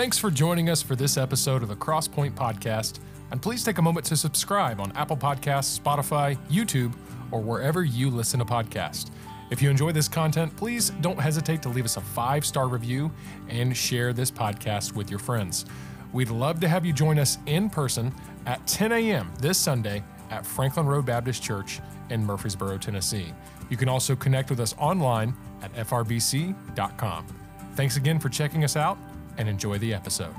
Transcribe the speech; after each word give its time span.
Thanks 0.00 0.16
for 0.16 0.30
joining 0.30 0.70
us 0.70 0.80
for 0.80 0.96
this 0.96 1.18
episode 1.18 1.62
of 1.62 1.68
the 1.68 1.76
Crosspoint 1.76 2.32
Podcast, 2.32 3.00
and 3.30 3.42
please 3.42 3.62
take 3.62 3.76
a 3.76 3.82
moment 3.82 4.06
to 4.06 4.16
subscribe 4.16 4.80
on 4.80 4.92
Apple 4.92 5.14
Podcasts, 5.14 5.78
Spotify, 5.78 6.38
YouTube, 6.48 6.94
or 7.30 7.42
wherever 7.42 7.84
you 7.84 8.08
listen 8.08 8.38
to 8.38 8.46
podcasts. 8.46 9.10
If 9.50 9.60
you 9.60 9.68
enjoy 9.68 9.92
this 9.92 10.08
content, 10.08 10.56
please 10.56 10.88
don't 11.02 11.20
hesitate 11.20 11.60
to 11.60 11.68
leave 11.68 11.84
us 11.84 11.98
a 11.98 12.00
five 12.00 12.46
star 12.46 12.66
review 12.66 13.12
and 13.50 13.76
share 13.76 14.14
this 14.14 14.30
podcast 14.30 14.94
with 14.94 15.10
your 15.10 15.18
friends. 15.18 15.66
We'd 16.14 16.30
love 16.30 16.60
to 16.60 16.68
have 16.68 16.86
you 16.86 16.94
join 16.94 17.18
us 17.18 17.36
in 17.44 17.68
person 17.68 18.10
at 18.46 18.66
10 18.66 18.92
a.m. 18.92 19.30
this 19.38 19.58
Sunday 19.58 20.02
at 20.30 20.46
Franklin 20.46 20.86
Road 20.86 21.04
Baptist 21.04 21.42
Church 21.42 21.78
in 22.08 22.24
Murfreesboro, 22.24 22.78
Tennessee. 22.78 23.34
You 23.68 23.76
can 23.76 23.90
also 23.90 24.16
connect 24.16 24.48
with 24.48 24.60
us 24.60 24.74
online 24.78 25.34
at 25.60 25.74
frbc.com. 25.74 27.26
Thanks 27.74 27.98
again 27.98 28.18
for 28.18 28.30
checking 28.30 28.64
us 28.64 28.76
out 28.76 28.96
and 29.40 29.48
enjoy 29.48 29.78
the 29.78 29.94
episode. 29.94 30.34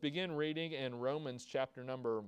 Begin 0.00 0.30
reading 0.30 0.70
in 0.70 0.94
Romans 1.00 1.44
chapter 1.44 1.82
number 1.82 2.22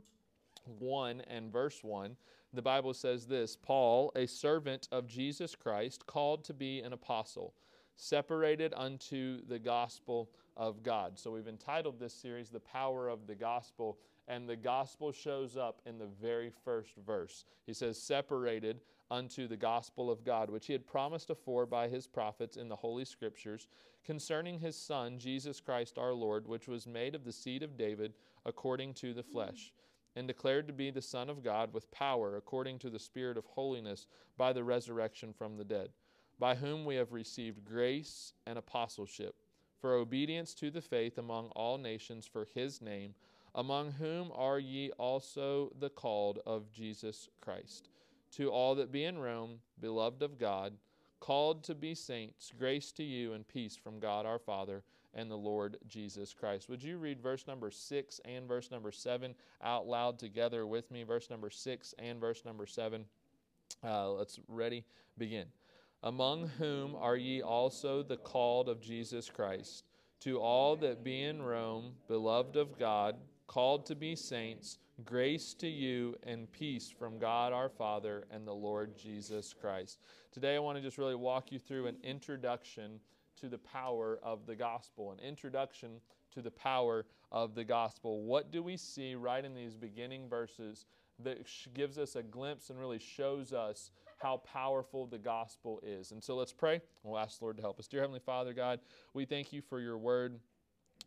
1 0.80 1.20
and 1.30 1.52
verse 1.52 1.84
1. 1.84 2.16
The 2.52 2.62
Bible 2.62 2.92
says 2.92 3.24
this 3.24 3.54
Paul, 3.54 4.10
a 4.16 4.26
servant 4.26 4.88
of 4.90 5.06
Jesus 5.06 5.54
Christ, 5.54 6.06
called 6.06 6.42
to 6.46 6.52
be 6.52 6.80
an 6.80 6.92
apostle, 6.92 7.54
separated 7.94 8.74
unto 8.76 9.46
the 9.46 9.60
gospel 9.60 10.28
of 10.56 10.82
God. 10.82 11.20
So 11.20 11.30
we've 11.30 11.46
entitled 11.46 12.00
this 12.00 12.14
series, 12.14 12.50
The 12.50 12.58
Power 12.58 13.08
of 13.08 13.28
the 13.28 13.36
Gospel, 13.36 13.96
and 14.28 14.48
the 14.48 14.56
gospel 14.56 15.12
shows 15.12 15.56
up 15.56 15.80
in 15.86 15.98
the 15.98 16.08
very 16.20 16.50
first 16.64 16.94
verse. 17.06 17.44
He 17.66 17.72
says, 17.72 18.00
Separated 18.00 18.80
unto 19.10 19.46
the 19.46 19.56
gospel 19.56 20.10
of 20.10 20.24
God, 20.24 20.50
which 20.50 20.66
he 20.66 20.72
had 20.72 20.86
promised 20.86 21.30
afore 21.30 21.66
by 21.66 21.88
his 21.88 22.06
prophets 22.06 22.56
in 22.56 22.68
the 22.68 22.76
Holy 22.76 23.04
Scriptures, 23.04 23.68
concerning 24.04 24.58
his 24.58 24.76
Son, 24.76 25.18
Jesus 25.18 25.60
Christ 25.60 25.98
our 25.98 26.14
Lord, 26.14 26.48
which 26.48 26.68
was 26.68 26.86
made 26.86 27.14
of 27.14 27.24
the 27.24 27.32
seed 27.32 27.62
of 27.62 27.76
David 27.76 28.14
according 28.46 28.94
to 28.94 29.12
the 29.12 29.22
flesh, 29.22 29.72
and 30.16 30.26
declared 30.26 30.66
to 30.66 30.72
be 30.72 30.90
the 30.90 31.02
Son 31.02 31.28
of 31.28 31.42
God 31.42 31.72
with 31.72 31.90
power 31.90 32.36
according 32.36 32.78
to 32.80 32.90
the 32.90 32.98
Spirit 32.98 33.36
of 33.36 33.44
holiness 33.46 34.06
by 34.36 34.52
the 34.52 34.64
resurrection 34.64 35.32
from 35.32 35.56
the 35.56 35.64
dead, 35.64 35.90
by 36.38 36.54
whom 36.54 36.84
we 36.84 36.96
have 36.96 37.12
received 37.12 37.64
grace 37.64 38.32
and 38.46 38.58
apostleship 38.58 39.34
for 39.84 39.96
obedience 39.96 40.54
to 40.54 40.70
the 40.70 40.80
faith 40.80 41.18
among 41.18 41.48
all 41.48 41.76
nations 41.76 42.26
for 42.26 42.48
his 42.54 42.80
name, 42.80 43.14
among 43.54 43.92
whom 43.92 44.30
are 44.34 44.58
ye 44.58 44.90
also 44.98 45.72
the 45.78 45.90
called 45.90 46.40
of 46.46 46.70
Jesus 46.72 47.28
Christ 47.40 47.88
to 48.36 48.50
all 48.50 48.74
that 48.74 48.90
be 48.90 49.04
in 49.04 49.18
Rome, 49.18 49.60
beloved 49.80 50.22
of 50.22 50.38
God, 50.38 50.72
called 51.20 51.62
to 51.64 51.74
be 51.74 51.94
saints, 51.94 52.52
grace 52.58 52.90
to 52.92 53.04
you 53.04 53.32
and 53.32 53.46
peace 53.46 53.76
from 53.76 54.00
God 54.00 54.26
our 54.26 54.38
Father 54.38 54.82
and 55.14 55.30
the 55.30 55.36
Lord 55.36 55.78
Jesus 55.86 56.34
Christ. 56.34 56.68
Would 56.68 56.82
you 56.82 56.98
read 56.98 57.20
verse 57.20 57.46
number 57.46 57.70
6 57.70 58.20
and 58.24 58.48
verse 58.48 58.70
number 58.70 58.90
7 58.90 59.34
out 59.62 59.86
loud 59.86 60.18
together 60.18 60.66
with 60.66 60.90
me? 60.90 61.04
Verse 61.04 61.30
number 61.30 61.48
6 61.48 61.94
and 61.98 62.20
verse 62.20 62.44
number 62.44 62.66
7. 62.66 63.04
Uh, 63.84 64.10
let's 64.10 64.40
ready, 64.48 64.84
begin. 65.16 65.46
Among 66.02 66.48
whom 66.58 66.96
are 66.96 67.16
ye 67.16 67.40
also 67.40 68.02
the 68.02 68.16
called 68.16 68.68
of 68.68 68.80
Jesus 68.80 69.30
Christ, 69.30 69.84
to 70.20 70.40
all 70.40 70.76
that 70.76 71.04
be 71.04 71.22
in 71.22 71.40
Rome, 71.40 71.92
beloved 72.08 72.56
of 72.56 72.78
God, 72.78 73.16
called 73.46 73.86
to 73.86 73.94
be 73.94 74.16
saints, 74.16 74.78
Grace 75.04 75.54
to 75.54 75.66
you 75.66 76.14
and 76.22 76.50
peace 76.52 76.88
from 76.96 77.18
God 77.18 77.52
our 77.52 77.68
Father 77.68 78.26
and 78.30 78.46
the 78.46 78.54
Lord 78.54 78.96
Jesus 78.96 79.52
Christ. 79.52 79.98
Today, 80.30 80.54
I 80.54 80.60
want 80.60 80.78
to 80.78 80.82
just 80.82 80.98
really 80.98 81.16
walk 81.16 81.50
you 81.50 81.58
through 81.58 81.88
an 81.88 81.96
introduction 82.04 83.00
to 83.40 83.48
the 83.48 83.58
power 83.58 84.20
of 84.22 84.46
the 84.46 84.54
gospel, 84.54 85.10
an 85.10 85.18
introduction 85.18 86.00
to 86.32 86.42
the 86.42 86.50
power 86.52 87.06
of 87.32 87.56
the 87.56 87.64
gospel. 87.64 88.22
What 88.22 88.52
do 88.52 88.62
we 88.62 88.76
see 88.76 89.16
right 89.16 89.44
in 89.44 89.52
these 89.52 89.74
beginning 89.74 90.28
verses 90.28 90.86
that 91.18 91.44
gives 91.74 91.98
us 91.98 92.14
a 92.14 92.22
glimpse 92.22 92.70
and 92.70 92.78
really 92.78 93.00
shows 93.00 93.52
us 93.52 93.90
how 94.18 94.36
powerful 94.38 95.06
the 95.06 95.18
gospel 95.18 95.80
is? 95.82 96.12
And 96.12 96.22
so 96.22 96.36
let's 96.36 96.52
pray. 96.52 96.80
We'll 97.02 97.18
ask 97.18 97.40
the 97.40 97.46
Lord 97.46 97.56
to 97.56 97.62
help 97.62 97.80
us. 97.80 97.88
Dear 97.88 98.00
Heavenly 98.00 98.20
Father, 98.20 98.52
God, 98.52 98.78
we 99.12 99.24
thank 99.24 99.52
you 99.52 99.60
for 99.60 99.80
your 99.80 99.98
word. 99.98 100.38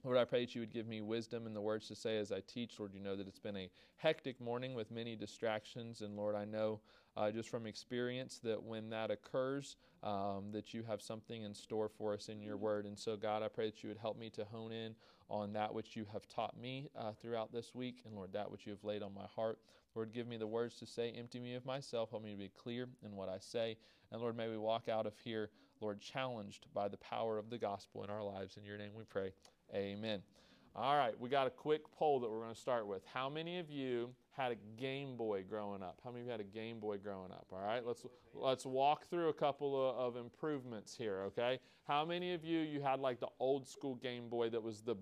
Lord, 0.08 0.18
I 0.18 0.24
pray 0.24 0.46
that 0.46 0.56
you 0.56 0.62
would 0.62 0.72
give 0.72 0.88
me 0.88 1.02
wisdom 1.02 1.46
and 1.46 1.54
the 1.54 1.60
words 1.60 1.90
to 1.90 1.96
say 1.96 2.18
as 2.18 2.32
I 2.32 2.40
teach. 2.40 2.80
Lord, 2.80 2.94
you 2.94 3.02
know 3.02 3.18
that 3.18 3.28
it's 3.28 3.42
been 3.42 3.58
a 3.58 3.70
hectic 3.98 4.40
morning 4.40 4.74
with 4.74 4.90
many 4.90 5.18
distractions. 5.18 6.00
And 6.00 6.16
Lord, 6.16 6.34
I 6.34 6.46
know 6.46 6.80
uh, 7.18 7.30
just 7.30 7.50
from 7.50 7.68
experience 7.68 8.40
that 8.46 8.64
when 8.64 8.90
that 8.92 9.12
occurs, 9.12 9.76
um, 10.04 10.46
that 10.54 10.74
you 10.74 10.84
have 10.84 11.02
something 11.02 11.44
in 11.44 11.54
store 11.54 11.90
for 11.90 12.14
us 12.14 12.30
in 12.30 12.42
your 12.42 12.56
word. 12.56 12.86
And 12.86 12.98
so, 12.98 13.18
God, 13.18 13.44
I 13.44 13.50
pray 13.50 13.66
that 13.66 13.84
you 13.84 13.90
would 13.90 13.98
help 13.98 14.18
me 14.18 14.30
to 14.30 14.46
hone 14.46 14.72
in 14.72 14.96
on 15.30 15.52
that 15.52 15.74
which 15.74 15.98
you 15.98 16.06
have 16.14 16.26
taught 16.30 16.58
me 16.58 16.90
uh, 16.98 17.12
throughout 17.22 17.52
this 17.52 17.76
week. 17.76 18.04
And 18.06 18.16
Lord, 18.16 18.32
that 18.32 18.50
which 18.50 18.66
you 18.66 18.72
have 18.72 18.86
laid 18.86 19.04
on 19.04 19.14
my 19.14 19.26
heart. 19.36 19.60
Lord, 19.94 20.14
give 20.14 20.26
me 20.26 20.38
the 20.38 20.48
words 20.48 20.76
to 20.76 20.86
say, 20.86 21.12
empty 21.18 21.42
me 21.42 21.56
of 21.56 21.66
myself, 21.66 22.12
help 22.12 22.24
me 22.24 22.32
to 22.32 22.38
be 22.38 22.52
clear 22.58 22.88
in 23.04 23.14
what 23.18 23.28
I 23.28 23.40
say. 23.40 23.76
And 24.14 24.22
Lord, 24.22 24.38
may 24.38 24.48
we 24.48 24.58
walk 24.58 24.88
out 24.88 25.06
of 25.06 25.18
here, 25.22 25.50
Lord, 25.82 26.00
challenged 26.00 26.68
by 26.74 26.88
the 26.88 26.96
power 26.96 27.38
of 27.38 27.50
the 27.50 27.58
gospel 27.58 28.06
in 28.06 28.10
our 28.10 28.24
lives. 28.24 28.56
In 28.56 28.64
your 28.64 28.78
name 28.78 28.92
we 28.96 29.04
pray. 29.04 29.34
Amen. 29.74 30.22
All 30.76 30.96
right, 30.96 31.20
we 31.20 31.28
got 31.28 31.48
a 31.48 31.50
quick 31.50 31.82
poll 31.92 32.20
that 32.20 32.30
we're 32.30 32.42
going 32.42 32.54
to 32.54 32.60
start 32.60 32.86
with. 32.86 33.02
How 33.12 33.30
many 33.30 33.58
of 33.58 33.72
you 33.72 34.12
had 34.38 34.52
a 34.52 34.56
Game 34.80 35.18
Boy 35.18 35.44
growing 35.44 35.82
up? 35.82 36.00
How 36.04 36.12
many 36.12 36.22
of 36.22 36.26
you 36.28 36.32
had 36.32 36.40
a 36.40 36.44
Game 36.44 36.80
Boy 36.80 36.98
growing 36.98 37.32
up? 37.32 37.48
All 37.52 37.62
right, 37.62 37.84
let's 37.86 38.06
let's 38.36 38.66
walk 38.66 39.10
through 39.10 39.30
a 39.30 39.34
couple 39.34 39.90
of, 39.90 39.96
of 39.98 40.16
improvements 40.24 40.96
here. 40.96 41.24
Okay, 41.28 41.60
how 41.88 42.06
many 42.06 42.34
of 42.34 42.46
you 42.46 42.60
you 42.60 42.80
had 42.82 43.00
like 43.00 43.20
the 43.20 43.30
old 43.40 43.68
school 43.68 43.96
Game 43.96 44.30
Boy 44.30 44.50
that 44.50 44.62
was 44.62 44.82
the 44.82 44.96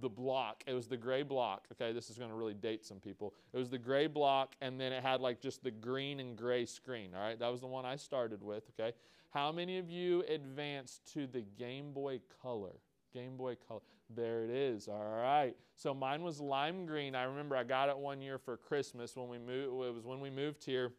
the 0.00 0.08
block. 0.08 0.64
It 0.66 0.72
was 0.72 0.88
the 0.88 0.96
gray 0.96 1.22
block. 1.22 1.66
Okay, 1.72 1.92
this 1.92 2.10
is 2.10 2.18
going 2.18 2.30
to 2.30 2.36
really 2.36 2.54
date 2.54 2.84
some 2.84 2.98
people. 2.98 3.34
It 3.52 3.58
was 3.58 3.68
the 3.68 3.78
gray 3.78 4.06
block, 4.08 4.56
and 4.60 4.80
then 4.80 4.92
it 4.92 5.02
had 5.02 5.20
like 5.20 5.40
just 5.40 5.62
the 5.62 5.70
green 5.70 6.18
and 6.18 6.36
gray 6.36 6.66
screen. 6.66 7.10
All 7.14 7.22
right, 7.22 7.38
that 7.38 7.48
was 7.48 7.60
the 7.60 7.66
one 7.68 7.84
I 7.84 7.96
started 7.96 8.42
with. 8.42 8.64
Okay, 8.70 8.96
how 9.30 9.52
many 9.52 9.78
of 9.78 9.88
you 9.88 10.24
advanced 10.28 11.12
to 11.14 11.26
the 11.26 11.44
Game 11.56 11.92
Boy 11.92 12.20
Color? 12.42 12.80
Game 13.12 13.36
Boy 13.36 13.56
Color. 13.68 13.80
There 14.14 14.44
it 14.44 14.50
is. 14.50 14.88
All 14.88 15.20
right. 15.22 15.54
So 15.76 15.94
mine 15.94 16.22
was 16.22 16.40
lime 16.40 16.84
green. 16.86 17.14
I 17.14 17.22
remember 17.24 17.56
I 17.56 17.62
got 17.62 17.88
it 17.88 17.96
one 17.96 18.20
year 18.20 18.38
for 18.38 18.56
Christmas 18.56 19.16
when 19.16 19.28
we 19.28 19.38
moved. 19.38 19.68
It 19.68 19.94
was 19.94 20.04
when 20.04 20.20
we 20.20 20.30
moved 20.30 20.64
here. 20.64 20.92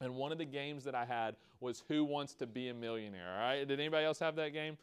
And 0.00 0.14
one 0.14 0.32
of 0.32 0.38
the 0.38 0.44
games 0.44 0.84
that 0.84 0.94
I 0.94 1.04
had 1.04 1.36
was 1.60 1.82
Who 1.88 2.04
Wants 2.04 2.34
to 2.34 2.46
Be 2.46 2.68
a 2.68 2.74
Millionaire? 2.74 3.30
All 3.32 3.38
right. 3.40 3.66
Did 3.66 3.80
anybody 3.80 4.04
else 4.04 4.18
have 4.18 4.36
that 4.36 4.52
game? 4.52 4.76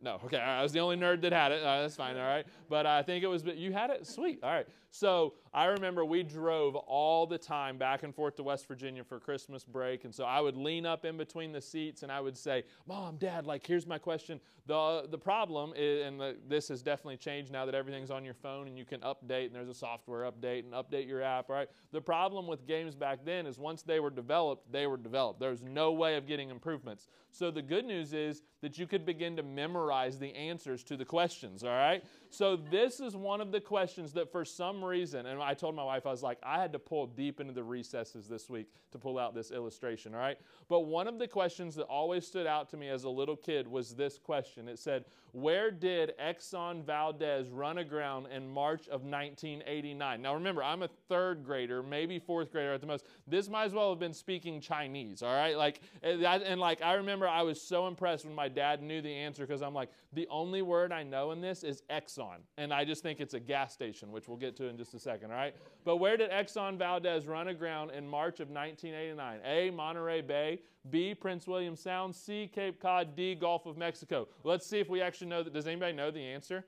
No. 0.00 0.20
Okay. 0.24 0.38
I 0.38 0.62
was 0.62 0.72
the 0.72 0.80
only 0.80 0.96
nerd 0.96 1.20
that 1.22 1.32
had 1.32 1.52
it. 1.52 1.62
that's 1.62 1.94
fine. 1.94 2.16
All 2.16 2.26
right. 2.26 2.44
But 2.68 2.86
I 2.86 3.02
think 3.02 3.22
it 3.22 3.28
was, 3.28 3.42
but 3.42 3.56
you 3.56 3.72
had 3.72 3.90
it? 3.90 4.06
Sweet. 4.06 4.40
All 4.42 4.50
right. 4.50 4.66
So 4.90 5.34
I 5.54 5.66
remember 5.66 6.04
we 6.04 6.22
drove 6.22 6.76
all 6.76 7.26
the 7.26 7.36
time 7.36 7.76
back 7.76 8.04
and 8.04 8.14
forth 8.14 8.36
to 8.36 8.42
West 8.42 8.66
Virginia 8.66 9.04
for 9.04 9.20
Christmas 9.20 9.64
break. 9.64 10.04
And 10.04 10.14
so 10.14 10.24
I 10.24 10.40
would 10.40 10.56
lean 10.56 10.86
up 10.86 11.04
in 11.04 11.18
between 11.18 11.52
the 11.52 11.60
seats 11.60 12.02
and 12.02 12.10
I 12.10 12.20
would 12.20 12.38
say, 12.38 12.64
Mom, 12.86 13.16
Dad, 13.16 13.46
like, 13.46 13.66
here's 13.66 13.86
my 13.86 13.98
question. 13.98 14.40
The, 14.66 15.06
the 15.10 15.18
problem, 15.18 15.74
is, 15.76 16.06
and 16.06 16.18
the, 16.18 16.36
this 16.48 16.68
has 16.68 16.82
definitely 16.82 17.18
changed 17.18 17.52
now 17.52 17.66
that 17.66 17.74
everything's 17.74 18.10
on 18.10 18.24
your 18.24 18.34
phone 18.34 18.66
and 18.66 18.78
you 18.78 18.86
can 18.86 19.00
update 19.00 19.46
and 19.46 19.54
there's 19.54 19.68
a 19.68 19.74
software 19.74 20.30
update 20.30 20.60
and 20.60 20.72
update 20.72 21.06
your 21.06 21.22
app, 21.22 21.50
right? 21.50 21.68
The 21.90 22.00
problem 22.00 22.46
with 22.46 22.66
games 22.66 22.94
back 22.94 23.24
then 23.24 23.46
is 23.46 23.58
once 23.58 23.82
they 23.82 24.00
were 24.00 24.10
developed, 24.10 24.72
they 24.72 24.86
were 24.86 24.96
developed. 24.96 25.38
There's 25.38 25.62
no 25.62 25.92
way 25.92 26.16
of 26.16 26.26
getting 26.26 26.48
improvements. 26.48 27.08
So 27.30 27.50
the 27.50 27.62
good 27.62 27.84
news 27.84 28.14
is 28.14 28.42
that 28.60 28.78
you 28.78 28.86
could 28.86 29.04
begin 29.04 29.36
to 29.36 29.42
memorize 29.42 30.18
the 30.18 30.34
answers 30.34 30.82
to 30.84 30.96
the 30.96 31.04
questions, 31.04 31.64
all 31.64 31.70
right? 31.70 32.04
So 32.30 32.56
this 32.56 33.00
is 33.00 33.16
one 33.16 33.40
of 33.40 33.52
the 33.52 33.60
questions 33.60 34.12
that 34.14 34.30
for 34.30 34.44
some 34.44 34.82
reason, 34.82 35.26
and 35.26 35.41
I 35.42 35.54
told 35.54 35.74
my 35.74 35.84
wife, 35.84 36.06
I 36.06 36.10
was 36.10 36.22
like, 36.22 36.38
I 36.42 36.60
had 36.60 36.72
to 36.72 36.78
pull 36.78 37.06
deep 37.06 37.40
into 37.40 37.52
the 37.52 37.62
recesses 37.62 38.28
this 38.28 38.48
week 38.48 38.68
to 38.92 38.98
pull 38.98 39.18
out 39.18 39.34
this 39.34 39.50
illustration, 39.50 40.14
all 40.14 40.20
right? 40.20 40.38
But 40.68 40.80
one 40.80 41.08
of 41.08 41.18
the 41.18 41.26
questions 41.26 41.74
that 41.76 41.84
always 41.84 42.26
stood 42.26 42.46
out 42.46 42.68
to 42.70 42.76
me 42.76 42.88
as 42.88 43.04
a 43.04 43.08
little 43.08 43.36
kid 43.36 43.66
was 43.66 43.94
this 43.94 44.18
question. 44.18 44.68
It 44.68 44.78
said, 44.78 45.04
Where 45.32 45.70
did 45.70 46.12
Exxon 46.22 46.84
Valdez 46.84 47.48
run 47.48 47.78
aground 47.78 48.26
in 48.28 48.48
March 48.48 48.86
of 48.88 49.02
1989? 49.02 50.22
Now 50.22 50.34
remember, 50.34 50.62
I'm 50.62 50.82
a 50.82 50.88
third 51.08 51.44
grader, 51.44 51.82
maybe 51.82 52.18
fourth 52.18 52.52
grader 52.52 52.74
at 52.74 52.80
the 52.80 52.86
most. 52.86 53.06
This 53.26 53.48
might 53.48 53.64
as 53.64 53.72
well 53.72 53.90
have 53.90 53.98
been 53.98 54.14
speaking 54.14 54.60
Chinese, 54.60 55.22
all 55.22 55.34
right? 55.34 55.56
Like, 55.56 55.80
eh, 56.02 56.12
and, 56.12 56.42
and 56.42 56.60
like, 56.60 56.82
I 56.82 56.94
remember 56.94 57.26
I 57.26 57.42
was 57.42 57.60
so 57.60 57.86
impressed 57.86 58.24
when 58.24 58.34
my 58.34 58.48
dad 58.48 58.82
knew 58.82 59.02
the 59.02 59.12
answer 59.12 59.46
because 59.46 59.62
I'm 59.62 59.74
like, 59.74 59.90
the 60.12 60.28
only 60.28 60.62
word 60.62 60.92
I 60.92 61.02
know 61.02 61.32
in 61.32 61.40
this 61.40 61.64
is 61.64 61.82
Exxon. 61.90 62.38
And 62.58 62.72
I 62.72 62.84
just 62.84 63.02
think 63.02 63.20
it's 63.20 63.34
a 63.34 63.40
gas 63.40 63.72
station, 63.72 64.12
which 64.12 64.28
we'll 64.28 64.36
get 64.36 64.56
to 64.56 64.66
in 64.66 64.76
just 64.76 64.94
a 64.94 64.98
second, 64.98 65.31
right? 65.32 65.54
But 65.84 65.96
where 65.96 66.16
did 66.16 66.30
Exxon 66.30 66.78
Valdez 66.78 67.26
run 67.26 67.48
aground 67.48 67.90
in 67.90 68.06
March 68.06 68.40
of 68.40 68.50
1989? 68.50 69.40
A, 69.44 69.70
Monterey 69.70 70.20
Bay. 70.20 70.60
B, 70.90 71.14
Prince 71.14 71.46
William 71.46 71.76
Sound. 71.76 72.14
C, 72.14 72.50
Cape 72.52 72.80
Cod. 72.80 73.16
D, 73.16 73.34
Gulf 73.34 73.66
of 73.66 73.76
Mexico. 73.76 74.28
Let's 74.44 74.66
see 74.66 74.78
if 74.78 74.88
we 74.88 75.00
actually 75.00 75.28
know 75.28 75.42
that. 75.42 75.52
Does 75.52 75.66
anybody 75.66 75.92
know 75.92 76.10
the 76.10 76.24
answer? 76.24 76.64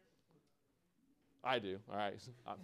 I 1.43 1.59
do. 1.59 1.79
All 1.91 1.97
right. 1.97 2.15
All 2.47 2.57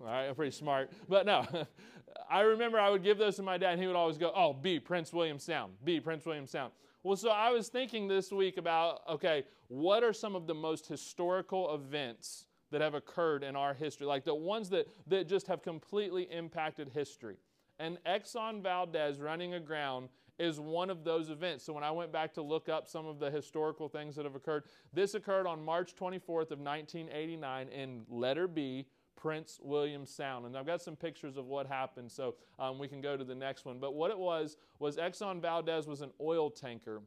right, 0.00 0.28
I'm 0.28 0.34
pretty 0.34 0.50
smart. 0.50 0.90
But 1.08 1.24
no, 1.26 1.46
I 2.30 2.40
remember 2.40 2.80
I 2.80 2.90
would 2.90 3.04
give 3.04 3.18
those 3.18 3.36
to 3.36 3.42
my 3.42 3.58
dad, 3.58 3.72
and 3.72 3.80
he 3.80 3.86
would 3.86 3.96
always 3.96 4.18
go, 4.18 4.32
Oh, 4.34 4.52
B, 4.52 4.80
Prince 4.80 5.12
William 5.12 5.38
Sound. 5.38 5.74
B, 5.84 6.00
Prince 6.00 6.26
William 6.26 6.46
Sound. 6.46 6.72
Well, 7.02 7.16
so 7.16 7.28
I 7.28 7.50
was 7.50 7.68
thinking 7.68 8.08
this 8.08 8.32
week 8.32 8.56
about 8.56 9.02
okay, 9.08 9.44
what 9.68 10.02
are 10.02 10.12
some 10.12 10.34
of 10.34 10.46
the 10.46 10.54
most 10.54 10.86
historical 10.86 11.74
events 11.74 12.46
that 12.70 12.80
have 12.80 12.94
occurred 12.94 13.42
in 13.42 13.56
our 13.56 13.74
history? 13.74 14.06
Like 14.06 14.24
the 14.24 14.34
ones 14.34 14.70
that, 14.70 14.88
that 15.06 15.28
just 15.28 15.46
have 15.46 15.62
completely 15.62 16.24
impacted 16.30 16.90
history. 16.90 17.36
And 17.78 17.98
Exxon 18.06 18.62
Valdez 18.62 19.20
running 19.20 19.54
aground 19.54 20.08
is 20.38 20.58
one 20.58 20.90
of 20.90 21.04
those 21.04 21.30
events. 21.30 21.64
So 21.64 21.72
when 21.72 21.84
I 21.84 21.90
went 21.90 22.12
back 22.12 22.34
to 22.34 22.42
look 22.42 22.68
up 22.68 22.88
some 22.88 23.06
of 23.06 23.18
the 23.18 23.30
historical 23.30 23.88
things 23.88 24.16
that 24.16 24.24
have 24.24 24.34
occurred, 24.34 24.64
this 24.92 25.14
occurred 25.14 25.46
on 25.46 25.64
March 25.64 25.94
24th 25.94 26.50
of 26.50 26.60
1989 26.60 27.68
in 27.68 28.02
letter 28.08 28.48
B, 28.48 28.86
Prince 29.16 29.60
William 29.62 30.04
Sound. 30.04 30.46
And 30.46 30.56
I've 30.56 30.66
got 30.66 30.82
some 30.82 30.96
pictures 30.96 31.36
of 31.36 31.46
what 31.46 31.66
happened, 31.66 32.10
so 32.10 32.34
um, 32.58 32.78
we 32.78 32.88
can 32.88 33.00
go 33.00 33.16
to 33.16 33.24
the 33.24 33.34
next 33.34 33.64
one. 33.64 33.78
But 33.78 33.94
what 33.94 34.10
it 34.10 34.18
was, 34.18 34.56
was 34.78 34.96
Exxon 34.96 35.40
Valdez 35.40 35.86
was 35.86 36.00
an 36.00 36.10
oil 36.20 36.50
tanker 36.50 37.00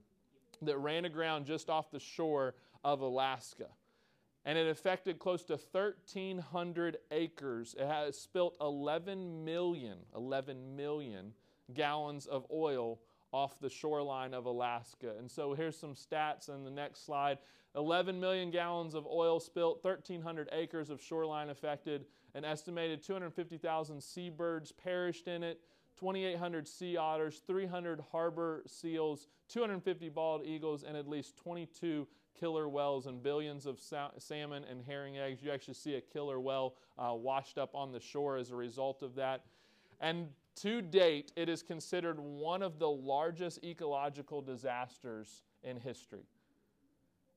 that 0.62 0.77
ran 0.77 1.06
aground 1.06 1.45
just 1.45 1.69
off 1.69 1.92
the 1.92 2.00
shore 2.00 2.56
of 2.83 3.01
Alaska. 3.01 3.68
And 4.48 4.58
it 4.58 4.70
affected 4.70 5.20
close 5.20 5.44
to 5.44 5.60
1,300 5.72 6.98
acres. 7.12 7.76
It 7.78 7.86
has 7.86 8.18
spilt 8.18 8.56
11 8.62 9.44
million, 9.44 9.98
11 10.16 10.74
million 10.78 11.34
gallons 11.74 12.28
of 12.28 12.46
oil 12.50 13.02
off 13.34 13.60
the 13.60 13.70
shoreline 13.70 14.34
of 14.34 14.46
Alaska. 14.46 15.12
And 15.20 15.30
so 15.30 15.54
here's 15.54 15.78
some 15.78 15.96
stats 15.96 16.48
in 16.48 16.64
the 16.64 16.72
next 16.72 17.06
slide. 17.06 17.40
11 17.76 18.22
million 18.22 18.50
gallons 18.50 18.96
of 18.96 19.06
oil 19.06 19.42
spilt, 19.42 19.84
1,300 19.84 20.48
acres 20.54 20.90
of 20.90 21.02
shoreline 21.02 21.50
affected, 21.50 22.06
an 22.34 22.46
estimated 22.46 23.04
250,000 23.04 24.02
seabirds 24.02 24.72
perished 24.72 25.28
in 25.28 25.44
it, 25.44 25.60
2,800 26.00 26.66
sea 26.66 26.96
otters, 26.96 27.42
300 27.46 28.02
harbor 28.14 28.64
seals, 28.66 29.28
250 29.50 30.08
bald 30.08 30.46
eagles, 30.46 30.84
and 30.84 30.96
at 30.96 31.06
least 31.06 31.36
22 31.36 32.08
killer 32.39 32.68
whales 32.69 33.07
and 33.07 33.22
billions 33.22 33.66
of 33.66 33.80
sa- 33.80 34.12
salmon 34.18 34.63
and 34.69 34.84
herring 34.84 35.18
eggs. 35.18 35.42
You 35.42 35.51
actually 35.51 35.74
see 35.75 35.95
a 35.95 36.01
killer 36.01 36.39
whale 36.39 36.75
uh, 36.98 37.13
washed 37.13 37.57
up 37.57 37.75
on 37.75 37.92
the 37.92 38.00
shore 38.00 38.38
as 38.38 38.51
a 38.51 38.56
result 38.56 39.01
of 39.04 39.16
that. 39.16 39.45
And 40.00 40.28
to 40.57 40.81
date, 40.81 41.31
it 41.36 41.50
is 41.50 41.62
considered 41.62 42.19
one 42.19 42.62
of 42.62 42.80
the 42.80 42.89
largest 42.89 43.63
ecological 43.63 44.42
disasters 44.42 45.44
in 45.63 45.78
history. 45.78 46.25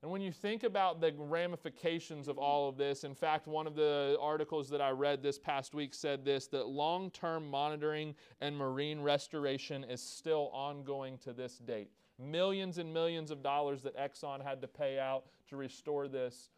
And 0.03 0.11
when 0.11 0.23
you 0.23 0.33
think 0.33 0.63
about 0.63 1.03
the 1.03 1.13
ramifications 1.19 2.27
of 2.27 2.39
all 2.39 2.71
of 2.71 2.79
this, 2.79 3.05
in 3.05 3.15
fact, 3.15 3.47
one 3.47 3.67
of 3.67 3.75
the 3.75 4.17
articles 4.19 4.71
that 4.71 4.81
I 4.81 4.91
read 4.91 5.23
this 5.23 5.39
past 5.39 5.75
week 5.75 5.93
said 5.93 6.25
this 6.25 6.47
that 6.49 6.69
long 6.69 7.11
term 7.11 7.51
monitoring 7.51 8.15
and 8.41 8.57
marine 8.57 9.01
restoration 9.01 9.85
is 9.85 10.03
still 10.03 10.49
ongoing 10.55 11.19
to 11.19 11.35
this 11.35 11.59
date. 11.59 11.91
Millions 12.21 12.79
and 12.79 12.93
millions 12.93 13.31
of 13.31 13.43
dollars 13.43 13.83
that 13.83 13.97
Exxon 13.97 14.43
had 14.43 14.61
to 14.61 14.69
pay 14.69 14.99
out 14.99 15.25
to 15.49 15.57
restore 15.57 16.07
this, 16.07 16.51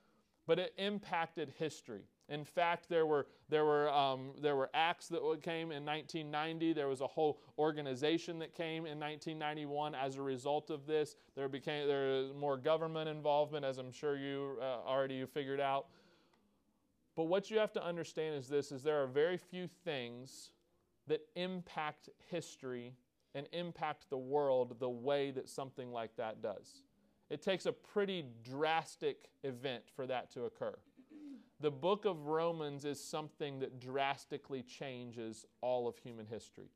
but 0.47 0.59
it 0.59 0.75
impacted 0.77 1.53
history. 1.59 2.03
In 2.29 2.45
fact, 2.45 2.89
there 2.89 3.05
were, 3.05 3.27
there, 3.49 3.65
were, 3.65 3.91
um, 3.91 4.33
there 4.41 4.57
were 4.57 4.71
acts 4.73 5.09
that 5.09 5.21
came 5.43 5.71
in 5.71 5.85
1990. 5.85 6.73
There 6.73 6.89
was 6.89 7.01
a 7.01 7.07
whole 7.07 7.41
organization 7.59 8.39
that 8.39 8.55
came 8.55 8.87
in 8.87 8.99
1991 8.99 9.95
as 9.95 10.17
a 10.17 10.23
result 10.23 10.71
of 10.71 10.87
this. 10.87 11.17
There 11.37 11.49
became 11.49 11.87
there 11.87 12.23
was 12.23 12.33
more 12.33 12.57
government 12.57 13.09
involvement, 13.09 13.65
as 13.65 13.79
I'm 13.79 13.93
sure 13.93 14.17
you 14.17 14.57
uh, 14.61 14.89
already 14.89 15.25
figured 15.27 15.61
out. 15.61 15.87
But 17.17 17.25
what 17.25 17.51
you 17.51 17.59
have 17.59 17.73
to 17.73 17.85
understand 17.85 18.35
is 18.35 18.49
this: 18.49 18.73
is 18.73 18.83
there 18.83 19.03
are 19.03 19.07
very 19.07 19.37
few 19.37 19.69
things 19.85 20.53
that 21.09 21.21
impact 21.35 22.09
history 22.31 22.95
and 23.35 23.47
impact 23.53 24.07
the 24.11 24.19
world 24.19 24.77
the 24.79 24.89
way 24.89 25.31
that 25.31 25.49
something 25.49 25.91
like 25.91 26.17
that 26.17 26.43
does. 26.43 26.83
It 27.31 27.43
takes 27.43 27.67
a 27.67 27.73
pretty 27.73 28.27
drastic 28.45 29.31
event 29.43 29.85
for 29.95 30.07
that 30.07 30.31
to 30.33 30.45
occur 30.45 30.75
the 31.63 31.71
book 31.71 32.05
of 32.05 32.27
Romans 32.27 32.85
is 32.85 33.03
something 33.03 33.61
that 33.61 33.79
drastically 33.79 34.63
changes 34.63 35.47
all 35.61 35.87
of 35.87 35.97
human 35.97 36.27
history. 36.27 36.69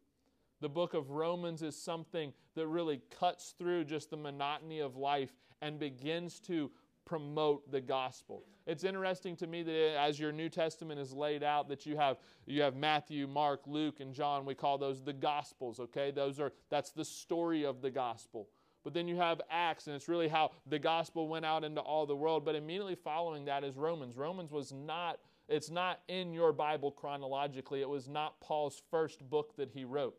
The 0.60 0.68
book 0.68 0.94
of 0.94 1.10
Romans 1.10 1.60
is 1.60 1.76
something 1.76 2.32
that 2.54 2.68
really 2.68 3.02
cuts 3.18 3.54
through 3.58 3.84
just 3.84 4.10
the 4.10 4.16
monotony 4.16 4.78
of 4.78 4.96
life 4.96 5.32
and 5.60 5.78
begins 5.78 6.38
to 6.40 6.70
promote 7.04 7.70
the 7.70 7.80
gospel. 7.80 8.44
It's 8.66 8.82
interesting 8.82 9.36
to 9.36 9.46
me 9.46 9.62
that 9.62 9.96
as 9.98 10.18
your 10.18 10.32
New 10.32 10.48
Testament 10.48 10.98
is 10.98 11.12
laid 11.12 11.42
out 11.44 11.68
that 11.68 11.86
you 11.86 11.96
have 11.96 12.18
you 12.46 12.62
have 12.62 12.74
Matthew, 12.74 13.26
Mark, 13.26 13.62
Luke 13.66 14.00
and 14.00 14.12
John, 14.12 14.44
we 14.44 14.54
call 14.54 14.76
those 14.76 15.02
the 15.02 15.12
gospels, 15.12 15.78
okay? 15.78 16.10
Those 16.10 16.40
are 16.40 16.52
that's 16.68 16.90
the 16.90 17.04
story 17.04 17.64
of 17.64 17.80
the 17.80 17.90
gospel. 17.90 18.48
But 18.86 18.94
then 18.94 19.08
you 19.08 19.16
have 19.16 19.40
Acts, 19.50 19.88
and 19.88 19.96
it's 19.96 20.06
really 20.06 20.28
how 20.28 20.52
the 20.64 20.78
gospel 20.78 21.26
went 21.26 21.44
out 21.44 21.64
into 21.64 21.80
all 21.80 22.06
the 22.06 22.14
world. 22.14 22.44
But 22.44 22.54
immediately 22.54 22.94
following 22.94 23.46
that 23.46 23.64
is 23.64 23.76
Romans. 23.76 24.16
Romans 24.16 24.52
was 24.52 24.72
not, 24.72 25.18
it's 25.48 25.70
not 25.70 26.02
in 26.06 26.32
your 26.32 26.52
Bible 26.52 26.92
chronologically. 26.92 27.80
It 27.80 27.88
was 27.88 28.08
not 28.08 28.40
Paul's 28.40 28.80
first 28.88 29.28
book 29.28 29.56
that 29.56 29.70
he 29.70 29.84
wrote. 29.84 30.16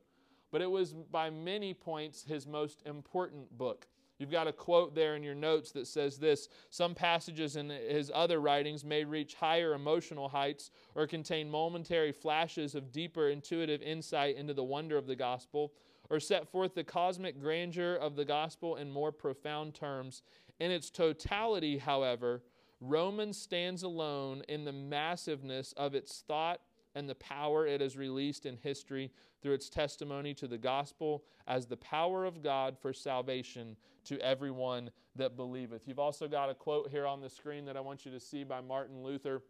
But 0.51 0.61
it 0.61 0.69
was 0.69 0.93
by 1.09 1.29
many 1.29 1.73
points 1.73 2.23
his 2.23 2.45
most 2.45 2.81
important 2.85 3.57
book. 3.57 3.87
You've 4.19 4.31
got 4.31 4.47
a 4.47 4.53
quote 4.53 4.95
there 4.95 5.15
in 5.15 5.23
your 5.23 5.35
notes 5.35 5.71
that 5.73 5.87
says 5.87 6.17
this 6.17 6.49
Some 6.69 6.95
passages 6.95 7.55
in 7.55 7.69
his 7.69 8.11
other 8.13 8.39
writings 8.39 8.83
may 8.83 9.03
reach 9.03 9.35
higher 9.35 9.73
emotional 9.73 10.29
heights 10.29 10.71
or 10.95 11.05
contain 11.05 11.49
momentary 11.49 12.11
flashes 12.11 12.73
of 12.73 12.91
deeper 12.91 13.29
intuitive 13.29 13.81
insight 13.81 14.35
into 14.35 14.53
the 14.53 14.63
wonder 14.63 14.97
of 14.97 15.07
the 15.07 15.15
gospel 15.15 15.73
or 16.09 16.19
set 16.19 16.47
forth 16.47 16.73
the 16.73 16.83
cosmic 16.83 17.39
grandeur 17.39 17.95
of 17.95 18.15
the 18.15 18.25
gospel 18.25 18.75
in 18.75 18.89
more 18.89 19.11
profound 19.11 19.75
terms. 19.75 20.23
In 20.59 20.71
its 20.71 20.89
totality, 20.89 21.77
however, 21.77 22.41
Romans 22.79 23.37
stands 23.37 23.83
alone 23.83 24.43
in 24.47 24.63
the 24.63 24.71
massiveness 24.71 25.73
of 25.73 25.95
its 25.95 26.23
thought 26.27 26.61
and 26.97 27.07
the 27.07 27.15
power 27.15 27.67
it 27.67 27.79
has 27.79 27.95
released 27.95 28.47
in 28.47 28.57
history 28.57 29.11
through 29.41 29.53
its 29.53 29.69
testimony 29.69 30.33
to 30.33 30.47
the 30.47 30.57
gospel 30.57 31.23
as 31.47 31.67
the 31.67 31.77
power 31.77 32.25
of 32.25 32.41
God 32.41 32.75
for 32.81 32.91
salvation 32.91 33.77
to 34.05 34.19
everyone 34.19 34.89
that 35.15 35.37
believeth. 35.37 35.87
You've 35.87 35.99
also 35.99 36.27
got 36.27 36.49
a 36.49 36.55
quote 36.55 36.89
here 36.89 37.05
on 37.05 37.21
the 37.21 37.29
screen 37.29 37.65
that 37.65 37.77
I 37.77 37.81
want 37.81 38.03
you 38.03 38.11
to 38.11 38.19
see 38.19 38.43
by 38.43 38.61
Martin 38.61 39.03
Luther. 39.03 39.43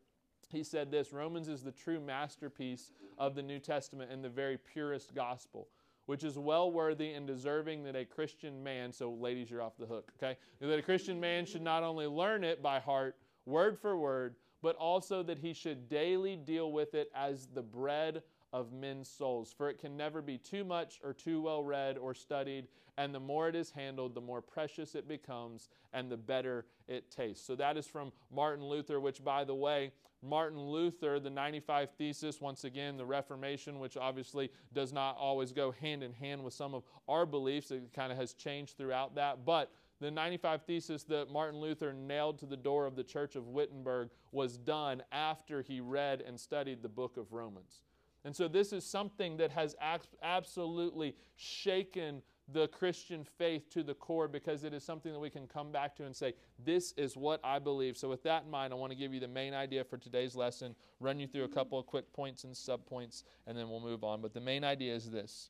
He 0.50 0.62
said 0.62 0.92
this 0.92 1.14
Romans 1.14 1.48
is 1.48 1.64
the 1.64 1.72
true 1.72 2.02
masterpiece 2.02 2.92
of 3.18 3.34
the 3.34 3.44
New 3.44 3.60
Testament 3.60 4.12
and 4.12 4.22
the 4.22 4.30
very 4.30 4.58
purest 4.58 5.16
gospel 5.16 5.70
which 6.08 6.24
is 6.24 6.38
well 6.38 6.72
worthy 6.72 7.12
and 7.12 7.28
deserving 7.28 7.84
that 7.84 7.94
a 7.94 8.06
Christian 8.06 8.64
man, 8.64 8.94
so 8.94 9.12
ladies, 9.12 9.52
you're 9.52 9.62
off 9.62 9.78
the 9.78 9.86
hook, 9.86 10.14
okay? 10.18 10.38
That 10.62 10.80
a 10.80 10.82
Christian 10.82 11.20
man 11.20 11.46
should 11.46 11.62
not 11.62 11.84
only 11.84 12.08
learn 12.08 12.46
it 12.46 12.64
by 12.64 12.80
heart, 12.80 13.18
word 13.46 13.78
for 13.78 13.98
word, 13.98 14.36
but 14.68 14.76
also 14.76 15.24
that 15.24 15.40
he 15.40 15.54
should 15.54 15.88
daily 15.88 16.36
deal 16.36 16.74
with 16.74 16.94
it 16.94 17.10
as 17.16 17.48
the 17.54 17.62
bread 17.62 18.22
of 18.52 18.74
men's 18.74 19.08
souls. 19.08 19.56
For 19.58 19.70
it 19.70 19.80
can 19.80 19.96
never 19.96 20.22
be 20.22 20.38
too 20.38 20.66
much 20.66 21.00
or 21.06 21.14
too 21.14 21.42
well 21.42 21.64
read 21.64 21.98
or 21.98 22.14
studied, 22.14 22.68
and 22.98 23.16
the 23.16 23.20
more 23.22 23.48
it 23.48 23.56
is 23.56 23.72
handled, 23.72 24.14
the 24.14 24.20
more 24.20 24.42
precious 24.42 24.94
it 24.94 25.08
becomes 25.08 25.70
and 25.94 26.12
the 26.12 26.18
better 26.18 26.66
it 26.90 27.10
tastes. 27.10 27.48
So 27.48 27.56
that 27.56 27.78
is 27.78 27.88
from 27.88 28.12
Martin 28.30 28.66
Luther, 28.66 29.00
which, 29.00 29.24
by 29.24 29.46
the 29.46 29.56
way, 29.56 29.94
Martin 30.22 30.60
Luther, 30.60 31.18
the 31.18 31.30
95 31.30 31.92
Thesis, 31.98 32.42
once 32.42 32.66
again, 32.66 32.98
the 32.98 33.06
Reformation, 33.06 33.80
which 33.80 33.96
obviously 33.96 34.52
does 34.74 34.92
not 34.92 35.16
always 35.16 35.54
go 35.54 35.72
hand 35.72 36.04
in 36.04 36.12
hand 36.12 36.44
with 36.44 36.54
some 36.54 36.74
of 36.74 36.84
our 37.08 37.26
beliefs, 37.26 37.72
it 37.72 37.94
kind 37.94 38.12
of 38.12 38.18
has 38.18 38.34
changed 38.34 38.76
throughout 38.76 39.16
that. 39.16 39.46
But 39.46 39.72
the 40.00 40.12
95 40.12 40.64
Thesis 40.64 41.04
that 41.06 41.32
Martin 41.32 41.60
Luther 41.60 41.94
nailed 41.94 42.40
to 42.40 42.46
the 42.46 42.58
door 42.58 42.86
of 42.86 42.96
the 42.96 43.04
Church 43.04 43.36
of 43.36 43.48
Wittenberg 43.48 44.10
was 44.32 44.58
done 44.58 45.02
after 45.12 45.62
he 45.62 45.80
read 45.80 46.22
and 46.22 46.40
studied 46.40 46.82
the 46.82 46.90
book 46.90 47.18
of 47.18 47.34
Romans. 47.34 47.82
And 48.24 48.36
so 48.36 48.48
this 48.48 48.74
is 48.74 48.84
something 48.84 49.38
that 49.38 49.52
has 49.52 49.76
absolutely 50.22 51.16
shaken 51.36 52.22
the 52.54 52.68
Christian 52.70 53.24
faith 53.24 53.70
to 53.72 53.84
the 53.84 53.94
core 53.94 54.28
because 54.28 54.64
it 54.64 54.74
is 54.74 54.84
something 54.84 55.12
that 55.12 55.20
we 55.20 55.30
can 55.30 55.48
come 55.48 55.72
back 55.72 55.96
to 55.98 56.06
and 56.06 56.16
say, 56.16 56.34
This 56.64 56.94
is 56.94 57.18
what 57.18 57.42
I 57.44 57.60
believe. 57.60 57.98
So, 57.98 58.08
with 58.08 58.24
that 58.24 58.46
in 58.46 58.50
mind, 58.50 58.72
I 58.72 58.78
want 58.78 58.92
to 58.92 58.98
give 58.98 59.14
you 59.14 59.20
the 59.20 59.28
main 59.28 59.54
idea 59.54 59.84
for 59.84 59.98
today's 59.98 60.36
lesson, 60.36 60.76
run 61.00 61.20
you 61.20 61.28
through 61.28 61.44
a 61.44 61.50
couple 61.50 61.78
of 61.78 61.86
quick 61.86 62.12
points 62.14 62.46
and 62.46 62.54
subpoints, 62.54 63.24
and 63.46 63.58
then 63.58 63.70
we'll 63.70 63.82
move 63.82 64.04
on. 64.04 64.22
But 64.22 64.34
the 64.34 64.42
main 64.42 64.64
idea 64.64 64.96
is 64.96 65.10
this 65.10 65.50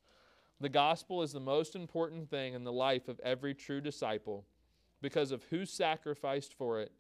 the 0.60 0.70
gospel 0.70 1.22
is 1.22 1.32
the 1.32 1.40
most 1.40 1.76
important 1.76 2.30
thing 2.30 2.54
in 2.54 2.64
the 2.64 2.72
life 2.72 3.08
of 3.08 3.20
every 3.22 3.54
true 3.54 3.82
disciple 3.82 4.46
because 5.02 5.32
of 5.32 5.44
who 5.46 5.66
sacrificed 5.66 6.54
for 6.54 6.80
it 6.82 6.92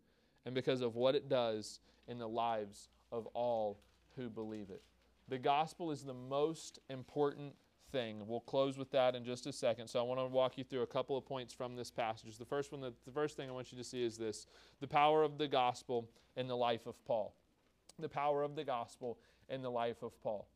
and 0.45 0.53
because 0.53 0.81
of 0.81 0.95
what 0.95 1.15
it 1.15 1.27
does 1.27 1.79
in 2.07 2.19
the 2.19 2.27
lives 2.27 2.89
of 3.11 3.25
all 3.27 3.79
who 4.15 4.29
believe 4.29 4.69
it. 4.69 4.81
The 5.27 5.37
gospel 5.37 5.91
is 5.91 6.03
the 6.03 6.13
most 6.13 6.79
important 6.89 7.53
thing. 7.91 8.27
We'll 8.27 8.39
close 8.41 8.77
with 8.77 8.91
that 8.91 9.15
in 9.15 9.23
just 9.25 9.47
a 9.47 9.53
second. 9.53 9.87
So 9.87 9.99
I 9.99 10.03
want 10.03 10.19
to 10.19 10.25
walk 10.25 10.57
you 10.57 10.63
through 10.63 10.83
a 10.83 10.87
couple 10.87 11.17
of 11.17 11.25
points 11.25 11.53
from 11.53 11.75
this 11.75 11.89
passage. 11.91 12.37
The 12.37 12.45
first 12.45 12.71
one, 12.71 12.81
the 12.81 13.11
first 13.11 13.35
thing 13.35 13.49
I 13.49 13.53
want 13.53 13.71
you 13.71 13.77
to 13.77 13.83
see 13.83 14.03
is 14.03 14.17
this: 14.17 14.45
the 14.79 14.87
power 14.87 15.23
of 15.23 15.37
the 15.37 15.47
gospel 15.47 16.09
in 16.35 16.47
the 16.47 16.55
life 16.55 16.85
of 16.85 17.03
Paul. 17.05 17.35
The 17.99 18.09
power 18.09 18.43
of 18.43 18.55
the 18.55 18.63
gospel 18.63 19.17
in 19.49 19.61
the 19.61 19.71
life 19.71 20.03
of 20.03 20.21
Paul. 20.21 20.47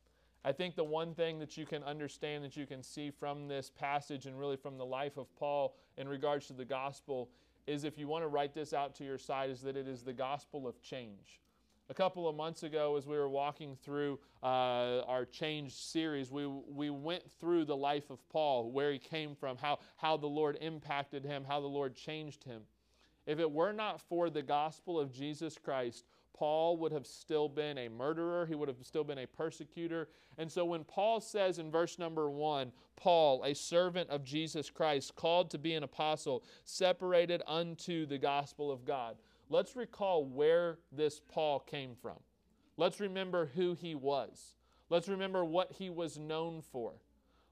I 0.43 0.51
think 0.51 0.75
the 0.75 0.83
one 0.83 1.13
thing 1.13 1.37
that 1.39 1.55
you 1.55 1.65
can 1.65 1.83
understand, 1.83 2.43
that 2.43 2.57
you 2.57 2.65
can 2.65 2.81
see 2.81 3.11
from 3.11 3.47
this 3.47 3.69
passage 3.69 4.25
and 4.25 4.39
really 4.39 4.57
from 4.57 4.77
the 4.77 4.85
life 4.85 5.17
of 5.17 5.33
Paul 5.35 5.75
in 5.97 6.07
regards 6.07 6.47
to 6.47 6.53
the 6.53 6.65
gospel, 6.65 7.29
is 7.67 7.83
if 7.83 7.97
you 7.97 8.07
want 8.07 8.23
to 8.23 8.27
write 8.27 8.55
this 8.55 8.73
out 8.73 8.95
to 8.95 9.03
your 9.03 9.19
side, 9.19 9.51
is 9.51 9.61
that 9.61 9.77
it 9.77 9.87
is 9.87 10.01
the 10.01 10.13
gospel 10.13 10.67
of 10.67 10.81
change. 10.81 11.41
A 11.89 11.93
couple 11.93 12.27
of 12.27 12.35
months 12.35 12.63
ago, 12.63 12.95
as 12.95 13.05
we 13.05 13.17
were 13.17 13.29
walking 13.29 13.75
through 13.75 14.17
uh, 14.41 15.01
our 15.01 15.25
change 15.25 15.73
series, 15.73 16.31
we, 16.31 16.47
we 16.47 16.89
went 16.89 17.29
through 17.39 17.65
the 17.65 17.75
life 17.75 18.09
of 18.09 18.17
Paul, 18.29 18.71
where 18.71 18.91
he 18.91 18.97
came 18.97 19.35
from, 19.35 19.57
how, 19.57 19.79
how 19.97 20.17
the 20.17 20.27
Lord 20.27 20.57
impacted 20.61 21.23
him, 21.23 21.43
how 21.43 21.59
the 21.59 21.67
Lord 21.67 21.93
changed 21.93 22.43
him. 22.45 22.61
If 23.27 23.39
it 23.39 23.51
were 23.51 23.73
not 23.73 24.01
for 24.01 24.29
the 24.29 24.41
gospel 24.41 24.99
of 24.99 25.11
Jesus 25.11 25.57
Christ, 25.63 26.05
Paul 26.33 26.77
would 26.77 26.91
have 26.91 27.05
still 27.05 27.47
been 27.47 27.77
a 27.77 27.89
murderer. 27.89 28.45
He 28.45 28.55
would 28.55 28.67
have 28.67 28.77
still 28.83 29.03
been 29.03 29.19
a 29.19 29.27
persecutor. 29.27 30.09
And 30.37 30.51
so 30.51 30.65
when 30.65 30.83
Paul 30.83 31.19
says 31.19 31.59
in 31.59 31.71
verse 31.71 31.99
number 31.99 32.29
one, 32.29 32.71
Paul, 32.95 33.43
a 33.43 33.53
servant 33.53 34.09
of 34.09 34.23
Jesus 34.23 34.69
Christ, 34.69 35.15
called 35.15 35.51
to 35.51 35.57
be 35.57 35.73
an 35.73 35.83
apostle, 35.83 36.43
separated 36.63 37.41
unto 37.47 38.05
the 38.05 38.17
gospel 38.17 38.71
of 38.71 38.85
God, 38.85 39.17
let's 39.49 39.75
recall 39.75 40.25
where 40.25 40.77
this 40.91 41.21
Paul 41.27 41.59
came 41.59 41.95
from. 42.01 42.17
Let's 42.77 42.99
remember 42.99 43.51
who 43.55 43.73
he 43.73 43.95
was. 43.95 44.55
Let's 44.89 45.07
remember 45.07 45.45
what 45.45 45.71
he 45.71 45.89
was 45.89 46.17
known 46.17 46.61
for. 46.61 46.93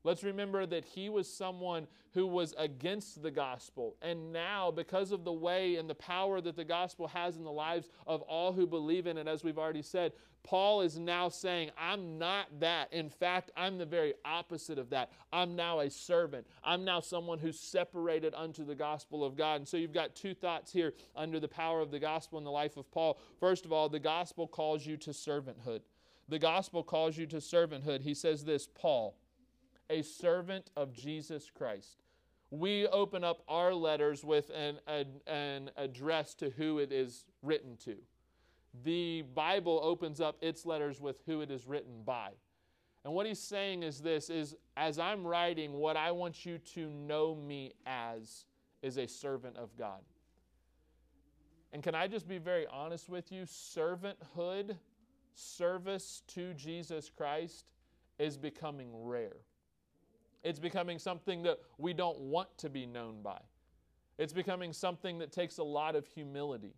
Let's 0.04 0.24
remember 0.24 0.66
that 0.66 0.86
he 0.86 1.10
was 1.10 1.32
someone 1.32 1.88
who 2.14 2.26
was 2.26 2.56
against 2.58 3.22
the 3.22 3.32
gospel. 3.32 3.96
And 4.02 4.32
now, 4.32 4.72
because 4.72 5.12
of 5.12 5.26
the 5.26 5.34
way 5.34 5.76
and 5.76 5.90
the 5.90 5.96
power 5.96 6.40
that 6.42 6.56
the 6.56 6.64
gospel 6.64 7.08
has 7.08 7.36
in 7.36 7.44
the 7.44 7.52
lives 7.52 7.90
of 8.08 8.22
all 8.22 8.54
who 8.54 8.66
believe 8.66 9.08
in 9.08 9.18
it, 9.18 9.28
as 9.28 9.44
we've 9.44 9.58
already 9.58 9.82
said, 9.82 10.14
Paul 10.42 10.82
is 10.82 10.98
now 10.98 11.28
saying, 11.28 11.72
I'm 11.78 12.18
not 12.18 12.48
that. 12.62 12.94
In 12.94 13.10
fact, 13.10 13.52
I'm 13.58 13.78
the 13.78 13.86
very 13.86 14.14
opposite 14.24 14.80
of 14.80 14.90
that. 14.92 15.12
I'm 15.34 15.58
now 15.58 15.82
a 15.82 15.90
servant. 15.90 16.48
I'm 16.64 16.86
now 16.86 17.02
someone 17.02 17.38
who's 17.38 17.60
separated 17.60 18.34
unto 18.34 18.64
the 18.64 18.76
gospel 18.76 19.26
of 19.26 19.36
God. 19.36 19.58
And 19.58 19.68
so 19.68 19.76
you've 19.76 19.94
got 19.94 20.16
two 20.16 20.34
thoughts 20.34 20.72
here 20.72 20.94
under 21.14 21.42
the 21.42 21.50
power 21.50 21.82
of 21.82 21.92
the 21.92 22.00
gospel 22.00 22.40
in 22.40 22.46
the 22.46 22.52
life 22.52 22.78
of 22.78 22.90
Paul. 22.90 23.20
First 23.38 23.66
of 23.66 23.74
all, 23.74 23.90
the 23.90 24.00
gospel 24.00 24.48
calls 24.48 24.86
you 24.86 24.96
to 24.98 25.10
servanthood. 25.10 25.82
The 26.30 26.40
gospel 26.40 26.84
calls 26.84 27.18
you 27.18 27.28
to 27.28 27.38
servanthood. 27.38 28.02
He 28.02 28.14
says 28.14 28.46
this, 28.46 28.66
Paul 28.66 29.19
a 29.90 30.02
servant 30.02 30.70
of 30.76 30.94
Jesus 30.94 31.50
Christ. 31.54 31.98
We 32.52 32.88
open 32.88 33.24
up 33.24 33.44
our 33.48 33.74
letters 33.74 34.24
with 34.24 34.50
an, 34.50 34.80
an, 34.88 35.06
an, 35.28 35.72
address 35.78 36.34
to 36.36 36.50
who 36.50 36.80
it 36.80 36.92
is 36.92 37.26
written 37.44 37.78
to. 37.86 37.96
The 38.84 39.24
Bible 39.36 39.80
opens 39.84 40.20
up 40.20 40.38
its 40.42 40.66
letters 40.66 41.00
with 41.00 41.22
who 41.26 41.42
it 41.42 41.52
is 41.52 41.68
written 41.68 42.02
by. 42.04 42.32
And 43.06 43.14
what 43.14 43.26
he's 43.26 43.40
saying 43.40 43.84
is 43.84 44.02
this 44.02 44.30
is 44.30 44.56
as 44.76 45.00
I'm 45.00 45.26
writing, 45.26 45.74
what 45.74 45.96
I 45.96 46.12
want 46.12 46.46
you 46.46 46.58
to 46.74 46.90
know 46.90 47.36
me 47.36 47.74
as 47.86 48.46
is 48.82 48.98
a 48.98 49.08
servant 49.08 49.58
of 49.58 49.76
God. 49.78 50.02
And 51.72 51.84
can 51.84 51.94
I 51.94 52.08
just 52.08 52.28
be 52.28 52.40
very 52.40 52.66
honest 52.68 53.10
with 53.10 53.32
you? 53.32 53.44
Servanthood, 53.44 54.76
service 55.36 56.24
to 56.28 56.54
Jesus 56.56 57.12
Christ 57.16 57.66
is 58.18 58.38
becoming 58.38 58.90
rare. 58.94 59.38
It's 60.44 60.60
becoming 60.60 61.00
something 61.00 61.44
that 61.44 61.60
we 61.78 61.94
don't 61.94 62.20
want 62.20 62.50
to 62.60 62.70
be 62.70 62.86
known 62.86 63.22
by. 63.22 63.40
It's 64.18 64.34
becoming 64.34 64.74
something 64.74 65.20
that 65.20 65.32
takes 65.32 65.58
a 65.58 65.64
lot 65.64 65.96
of 65.96 66.06
humility. 66.06 66.76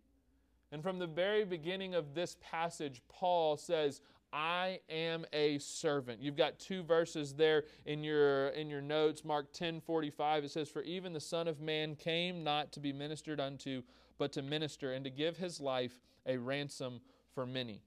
And 0.70 0.82
from 0.82 0.98
the 0.98 1.06
very 1.06 1.44
beginning 1.44 1.94
of 1.94 2.14
this 2.14 2.36
passage, 2.40 3.02
Paul 3.08 3.56
says, 3.56 4.00
I 4.32 4.80
am 4.88 5.26
a 5.32 5.58
servant. 5.58 6.22
You've 6.22 6.36
got 6.36 6.58
two 6.58 6.82
verses 6.82 7.34
there 7.34 7.64
in 7.84 8.02
your 8.02 8.48
in 8.48 8.70
your 8.70 8.80
notes. 8.80 9.24
Mark 9.24 9.52
10 9.52 9.80
45. 9.80 10.44
It 10.44 10.50
says, 10.50 10.70
For 10.70 10.82
even 10.82 11.12
the 11.12 11.20
Son 11.20 11.46
of 11.46 11.60
Man 11.60 11.94
came 11.94 12.42
not 12.42 12.72
to 12.72 12.80
be 12.80 12.94
ministered 12.94 13.40
unto, 13.40 13.82
but 14.16 14.32
to 14.32 14.42
minister, 14.42 14.94
and 14.94 15.04
to 15.04 15.10
give 15.10 15.36
his 15.36 15.60
life 15.60 16.00
a 16.24 16.38
ransom 16.38 17.00
for 17.34 17.44
many. 17.44 17.82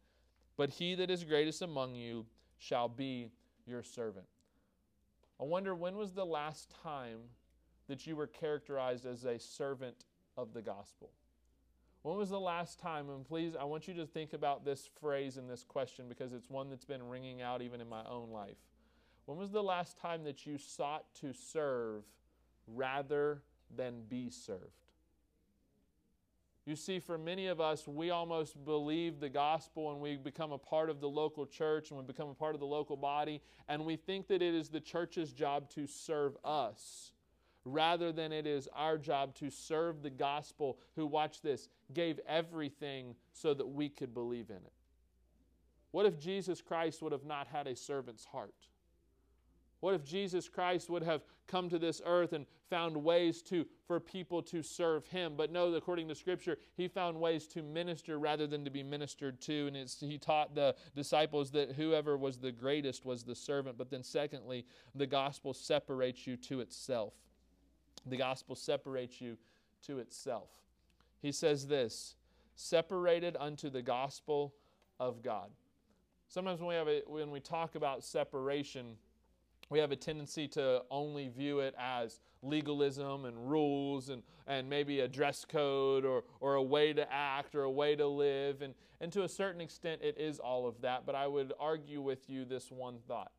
But 0.56 0.70
he 0.70 0.94
that 0.96 1.10
is 1.10 1.24
greatest 1.24 1.64
among 1.64 1.96
you 1.96 2.28
shall 2.60 2.90
be 2.90 3.32
your 3.66 3.82
servant. 3.82 4.28
I 5.40 5.44
wonder 5.44 5.76
when 5.76 5.98
was 5.98 6.14
the 6.14 6.26
last 6.26 6.74
time 6.84 7.20
that 7.88 8.08
you 8.08 8.16
were 8.16 8.28
characterized 8.28 9.06
as 9.06 9.26
a 9.26 9.38
servant 9.38 10.06
of 10.38 10.54
the 10.54 10.62
gospel? 10.62 11.12
When 12.04 12.18
was 12.18 12.30
the 12.30 12.40
last 12.40 12.80
time? 12.80 13.10
And 13.10 13.26
please, 13.26 13.56
I 13.60 13.64
want 13.64 13.88
you 13.88 13.94
to 13.96 14.06
think 14.06 14.34
about 14.34 14.64
this 14.64 14.90
phrase 15.02 15.38
and 15.38 15.50
this 15.50 15.64
question 15.64 16.06
because 16.08 16.34
it's 16.34 16.50
one 16.50 16.70
that's 16.70 16.86
been 16.86 17.08
ringing 17.08 17.42
out 17.42 17.62
even 17.62 17.82
in 17.82 17.90
my 17.90 18.04
own 18.06 18.30
life. 18.30 18.58
When 19.26 19.38
was 19.38 19.52
the 19.52 19.64
last 19.64 19.98
time 19.98 20.24
that 20.26 20.46
you 20.46 20.58
sought 20.58 21.06
to 21.22 21.34
serve 21.34 22.04
rather 22.68 23.42
than 23.76 24.04
be 24.08 24.30
served? 24.30 24.85
You 26.66 26.76
see, 26.76 27.00
for 27.00 27.18
many 27.18 27.46
of 27.46 27.62
us, 27.62 27.88
we 27.88 28.10
almost 28.10 28.64
believe 28.66 29.20
the 29.20 29.30
gospel 29.30 29.92
and 29.92 30.02
we 30.02 30.18
become 30.18 30.52
a 30.52 30.58
part 30.58 30.90
of 30.90 31.00
the 31.00 31.08
local 31.08 31.46
church 31.46 31.92
and 31.92 32.00
we 32.00 32.06
become 32.06 32.30
a 32.30 32.34
part 32.34 32.56
of 32.56 32.60
the 32.60 32.66
local 32.66 32.98
body, 32.98 33.42
and 33.68 33.86
we 33.86 33.96
think 33.96 34.28
that 34.28 34.42
it 34.42 34.56
is 34.56 34.70
the 34.70 34.80
church's 34.80 35.32
job 35.32 35.70
to 35.70 35.86
serve 35.86 36.36
us 36.44 37.12
rather 37.66 38.12
than 38.12 38.32
it 38.32 38.48
is 38.48 38.68
our 38.76 38.98
job 38.98 39.36
to 39.36 39.50
serve 39.50 40.02
the 40.02 40.10
gospel, 40.10 40.78
who, 40.96 41.06
watch 41.06 41.42
this, 41.42 41.68
gave 41.94 42.20
everything 42.28 43.16
so 43.34 43.54
that 43.54 43.66
we 43.66 43.90
could 43.90 44.14
believe 44.14 44.50
in 44.50 44.58
it. 44.58 44.74
What 45.92 46.06
if 46.06 46.20
Jesus 46.20 46.62
Christ 46.62 47.02
would 47.02 47.12
have 47.12 47.26
not 47.26 47.48
had 47.48 47.68
a 47.68 47.76
servant's 47.76 48.26
heart? 48.26 48.54
What 49.86 49.94
if 49.94 50.04
Jesus 50.04 50.50
Christ 50.50 50.90
would 50.90 51.04
have 51.04 51.22
come 51.46 51.70
to 51.70 51.78
this 51.78 52.02
earth 52.08 52.34
and 52.34 52.48
found 52.72 52.98
ways 52.98 53.44
to 53.44 53.68
for 53.86 54.00
people 54.00 54.42
to 54.42 54.64
serve 54.64 55.06
him? 55.06 55.36
But 55.38 55.52
no, 55.52 55.72
according 55.76 56.08
to 56.08 56.16
Scripture, 56.16 56.58
he 56.76 56.88
found 56.88 57.22
ways 57.22 57.46
to 57.50 57.62
minister 57.62 58.18
rather 58.18 58.48
than 58.48 58.66
to 58.66 58.72
be 58.72 58.82
ministered 58.82 59.40
to. 59.42 59.68
And 59.68 59.78
he 60.00 60.18
taught 60.18 60.56
the 60.56 60.76
disciples 60.96 61.52
that 61.52 61.74
whoever 61.74 62.18
was 62.18 62.40
the 62.40 62.52
greatest 62.52 63.06
was 63.06 63.24
the 63.24 63.36
servant. 63.36 63.78
But 63.78 63.92
then, 63.92 64.02
secondly, 64.02 64.66
the 64.96 65.06
gospel 65.06 65.54
separates 65.54 66.26
you 66.26 66.36
to 66.36 66.62
itself. 66.62 67.14
The 68.08 68.18
gospel 68.18 68.56
separates 68.56 69.22
you 69.22 69.38
to 69.86 70.00
itself. 70.00 70.50
He 71.22 71.32
says 71.32 71.68
this 71.68 72.16
separated 72.56 73.38
unto 73.40 73.70
the 73.70 73.84
gospel 73.84 74.56
of 75.00 75.22
God. 75.22 75.52
Sometimes 76.28 76.60
when 76.60 76.70
we, 76.70 76.74
have 76.74 76.88
a, 76.88 77.04
when 77.06 77.30
we 77.30 77.40
talk 77.40 77.76
about 77.76 78.04
separation, 78.04 78.98
we 79.70 79.80
have 79.80 79.92
a 79.92 79.96
tendency 79.96 80.48
to 80.50 80.84
only 80.92 81.28
view 81.28 81.60
it 81.60 81.74
as 81.80 82.20
legalism 82.42 83.26
and 83.26 83.50
rules 83.50 84.10
and, 84.10 84.22
and 84.48 84.70
maybe 84.70 85.00
a 85.00 85.08
dress 85.08 85.44
code 85.46 86.06
or, 86.06 86.24
or 86.40 86.56
a 86.56 86.64
way 86.64 86.94
to 86.94 87.12
act 87.12 87.56
or 87.56 87.64
a 87.64 87.72
way 87.72 87.96
to 87.96 88.08
live. 88.08 88.62
And, 88.62 88.76
and 89.02 89.12
to 89.14 89.24
a 89.24 89.30
certain 89.30 89.62
extent, 89.62 90.02
it 90.04 90.18
is 90.20 90.40
all 90.40 90.68
of 90.68 90.82
that. 90.82 91.06
But 91.06 91.16
I 91.16 91.28
would 91.28 91.54
argue 91.60 92.02
with 92.02 92.30
you 92.30 92.46
this 92.46 92.72
one 92.72 93.00
thought 93.08 93.32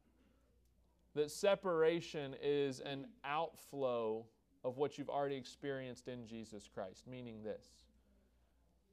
that 1.14 1.30
separation 1.30 2.36
is 2.42 2.80
an 2.80 3.06
outflow 3.24 4.26
of 4.64 4.76
what 4.76 4.98
you've 4.98 5.08
already 5.08 5.36
experienced 5.36 6.08
in 6.08 6.26
Jesus 6.26 6.68
Christ, 6.72 7.06
meaning 7.08 7.42
this. 7.42 7.64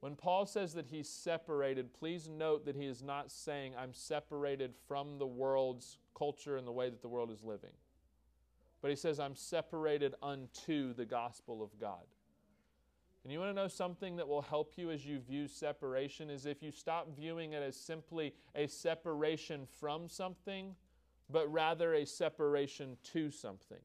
When 0.04 0.16
Paul 0.16 0.44
says 0.44 0.74
that 0.74 0.88
he's 0.88 1.08
separated, 1.08 1.94
please 1.94 2.28
note 2.28 2.66
that 2.66 2.76
he 2.76 2.84
is 2.84 3.02
not 3.02 3.30
saying, 3.30 3.72
I'm 3.74 3.94
separated 3.94 4.74
from 4.86 5.16
the 5.16 5.26
world's 5.26 5.96
culture 6.14 6.58
and 6.58 6.66
the 6.66 6.72
way 6.72 6.90
that 6.90 7.00
the 7.00 7.08
world 7.08 7.30
is 7.30 7.42
living. 7.42 7.70
But 8.82 8.90
he 8.90 8.96
says, 8.96 9.18
I'm 9.18 9.34
separated 9.34 10.14
unto 10.22 10.92
the 10.92 11.06
gospel 11.06 11.62
of 11.62 11.80
God. 11.80 12.04
And 13.22 13.32
you 13.32 13.38
want 13.38 13.56
to 13.56 13.62
know 13.62 13.66
something 13.66 14.16
that 14.16 14.28
will 14.28 14.42
help 14.42 14.74
you 14.76 14.90
as 14.90 15.06
you 15.06 15.20
view 15.20 15.48
separation 15.48 16.28
is 16.28 16.44
if 16.44 16.62
you 16.62 16.70
stop 16.70 17.16
viewing 17.16 17.54
it 17.54 17.62
as 17.62 17.74
simply 17.74 18.34
a 18.54 18.66
separation 18.66 19.66
from 19.80 20.10
something, 20.10 20.74
but 21.30 21.50
rather 21.50 21.94
a 21.94 22.04
separation 22.04 22.98
to 23.14 23.30
something. 23.30 23.80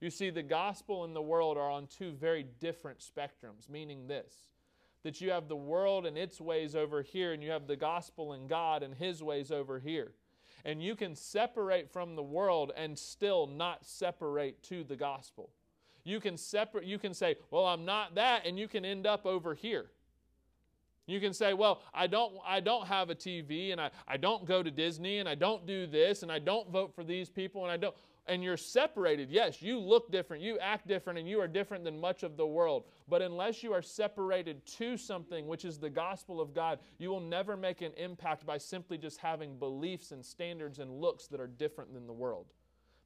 You 0.00 0.10
see, 0.10 0.30
the 0.30 0.42
gospel 0.42 1.04
and 1.04 1.14
the 1.14 1.22
world 1.22 1.56
are 1.56 1.70
on 1.70 1.86
two 1.86 2.10
very 2.10 2.46
different 2.58 2.98
spectrums, 2.98 3.70
meaning 3.70 4.08
this 4.08 4.48
that 5.02 5.20
you 5.20 5.30
have 5.30 5.48
the 5.48 5.56
world 5.56 6.06
and 6.06 6.16
its 6.16 6.40
ways 6.40 6.74
over 6.74 7.02
here, 7.02 7.32
and 7.32 7.42
you 7.42 7.50
have 7.50 7.66
the 7.66 7.76
gospel 7.76 8.32
and 8.32 8.48
God 8.48 8.82
and 8.82 8.94
his 8.94 9.22
ways 9.22 9.50
over 9.50 9.78
here. 9.78 10.12
And 10.64 10.82
you 10.82 10.94
can 10.94 11.16
separate 11.16 11.90
from 11.90 12.14
the 12.14 12.22
world 12.22 12.72
and 12.76 12.96
still 12.96 13.46
not 13.46 13.84
separate 13.84 14.62
to 14.64 14.84
the 14.84 14.96
gospel. 14.96 15.50
You 16.04 16.20
can 16.20 16.36
separate 16.36 16.86
you 16.86 16.98
can 16.98 17.14
say, 17.14 17.36
"Well, 17.50 17.66
I'm 17.66 17.84
not 17.84 18.14
that," 18.14 18.46
and 18.46 18.58
you 18.58 18.68
can 18.68 18.84
end 18.84 19.06
up 19.06 19.26
over 19.26 19.54
here. 19.54 19.90
You 21.06 21.20
can 21.20 21.32
say, 21.32 21.52
well, 21.52 21.82
I 21.92 22.06
don't, 22.06 22.34
I 22.46 22.60
don't 22.60 22.86
have 22.86 23.10
a 23.10 23.14
TV 23.14 23.72
and 23.72 23.80
I, 23.80 23.90
I 24.06 24.16
don't 24.16 24.44
go 24.44 24.62
to 24.62 24.70
Disney 24.70 25.18
and 25.18 25.28
I 25.28 25.34
don't 25.34 25.66
do 25.66 25.86
this 25.86 26.22
and 26.22 26.30
I 26.30 26.38
don't 26.38 26.70
vote 26.70 26.94
for 26.94 27.02
these 27.02 27.28
people 27.28 27.64
and 27.64 27.72
I 27.72 27.76
don't. 27.76 27.94
And 28.26 28.42
you're 28.42 28.56
separated. 28.56 29.30
Yes, 29.30 29.60
you 29.60 29.78
look 29.78 30.10
different, 30.12 30.42
you 30.42 30.58
act 30.58 30.86
different, 30.86 31.18
and 31.18 31.28
you 31.28 31.40
are 31.40 31.48
different 31.48 31.84
than 31.84 32.00
much 32.00 32.22
of 32.22 32.36
the 32.36 32.46
world. 32.46 32.84
But 33.08 33.22
unless 33.22 33.62
you 33.62 33.72
are 33.72 33.82
separated 33.82 34.64
to 34.78 34.96
something, 34.96 35.46
which 35.46 35.64
is 35.64 35.78
the 35.78 35.90
gospel 35.90 36.40
of 36.40 36.54
God, 36.54 36.78
you 36.98 37.10
will 37.10 37.20
never 37.20 37.56
make 37.56 37.82
an 37.82 37.92
impact 37.96 38.46
by 38.46 38.58
simply 38.58 38.96
just 38.96 39.18
having 39.18 39.58
beliefs 39.58 40.12
and 40.12 40.24
standards 40.24 40.78
and 40.78 40.90
looks 40.90 41.26
that 41.28 41.40
are 41.40 41.48
different 41.48 41.92
than 41.92 42.06
the 42.06 42.12
world. 42.12 42.46